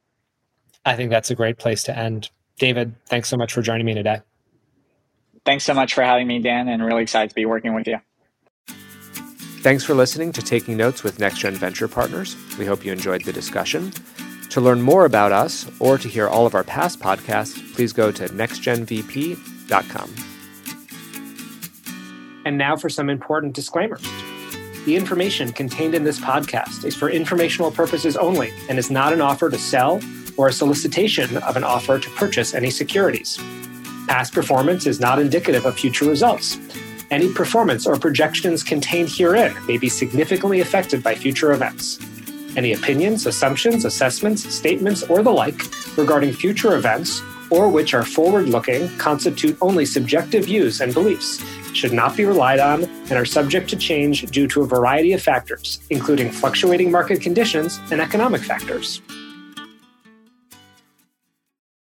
I 0.85 0.95
think 0.95 1.11
that's 1.11 1.31
a 1.31 1.35
great 1.35 1.57
place 1.57 1.83
to 1.83 1.97
end. 1.97 2.29
David, 2.59 2.95
thanks 3.07 3.29
so 3.29 3.37
much 3.37 3.53
for 3.53 3.61
joining 3.61 3.85
me 3.85 3.93
today. 3.93 4.21
Thanks 5.45 5.63
so 5.63 5.73
much 5.73 5.93
for 5.93 6.03
having 6.03 6.27
me, 6.27 6.39
Dan, 6.39 6.67
and 6.67 6.83
really 6.83 7.03
excited 7.03 7.29
to 7.29 7.35
be 7.35 7.45
working 7.45 7.73
with 7.73 7.87
you. 7.87 7.97
Thanks 9.61 9.83
for 9.83 9.93
listening 9.93 10.33
to 10.33 10.41
Taking 10.41 10.75
Notes 10.75 11.03
with 11.03 11.19
NextGen 11.19 11.53
Venture 11.53 11.87
Partners. 11.87 12.35
We 12.57 12.65
hope 12.65 12.83
you 12.83 12.91
enjoyed 12.91 13.23
the 13.23 13.31
discussion. 13.31 13.91
To 14.49 14.61
learn 14.61 14.81
more 14.81 15.05
about 15.05 15.31
us 15.31 15.69
or 15.79 15.97
to 15.97 16.07
hear 16.07 16.27
all 16.27 16.45
of 16.45 16.53
our 16.53 16.63
past 16.63 16.99
podcasts, 16.99 17.73
please 17.73 17.93
go 17.93 18.11
to 18.11 18.27
nextgenvp.com. 18.27 20.32
And 22.45 22.57
now 22.57 22.75
for 22.75 22.89
some 22.89 23.09
important 23.09 23.53
disclaimers. 23.53 24.03
The 24.85 24.95
information 24.97 25.53
contained 25.53 25.95
in 25.95 26.03
this 26.03 26.19
podcast 26.19 26.83
is 26.83 26.95
for 26.95 27.09
informational 27.09 27.71
purposes 27.71 28.17
only 28.17 28.51
and 28.67 28.77
is 28.77 28.91
not 28.91 29.13
an 29.13 29.21
offer 29.21 29.49
to 29.49 29.57
sell 29.57 30.01
or 30.35 30.49
a 30.49 30.53
solicitation 30.53 31.37
of 31.37 31.55
an 31.55 31.63
offer 31.63 31.99
to 31.99 32.09
purchase 32.11 32.53
any 32.53 32.69
securities. 32.69 33.39
Past 34.07 34.33
performance 34.33 34.85
is 34.85 34.99
not 34.99 35.19
indicative 35.19 35.65
of 35.65 35.79
future 35.79 36.05
results. 36.05 36.57
Any 37.11 37.31
performance 37.31 37.87
or 37.87 37.97
projections 37.97 38.61
contained 38.61 39.09
herein 39.09 39.55
may 39.67 39.77
be 39.77 39.87
significantly 39.87 40.59
affected 40.59 41.01
by 41.01 41.15
future 41.15 41.53
events. 41.53 41.99
Any 42.57 42.73
opinions, 42.73 43.25
assumptions, 43.25 43.85
assessments, 43.85 44.43
statements, 44.53 45.03
or 45.03 45.23
the 45.23 45.31
like 45.31 45.61
regarding 45.97 46.33
future 46.33 46.75
events, 46.75 47.21
or 47.49 47.69
which 47.69 47.93
are 47.93 48.03
forward 48.03 48.49
looking, 48.49 48.89
constitute 48.97 49.57
only 49.61 49.85
subjective 49.85 50.45
views 50.45 50.81
and 50.81 50.93
beliefs 50.93 51.41
should 51.73 51.93
not 51.93 52.15
be 52.15 52.25
relied 52.25 52.59
on 52.59 52.83
and 52.83 53.13
are 53.13 53.25
subject 53.25 53.69
to 53.69 53.75
change 53.75 54.23
due 54.31 54.47
to 54.47 54.61
a 54.61 54.65
variety 54.65 55.13
of 55.13 55.21
factors, 55.21 55.79
including 55.89 56.31
fluctuating 56.31 56.91
market 56.91 57.21
conditions 57.21 57.79
and 57.91 58.01
economic 58.01 58.41
factors. 58.41 59.01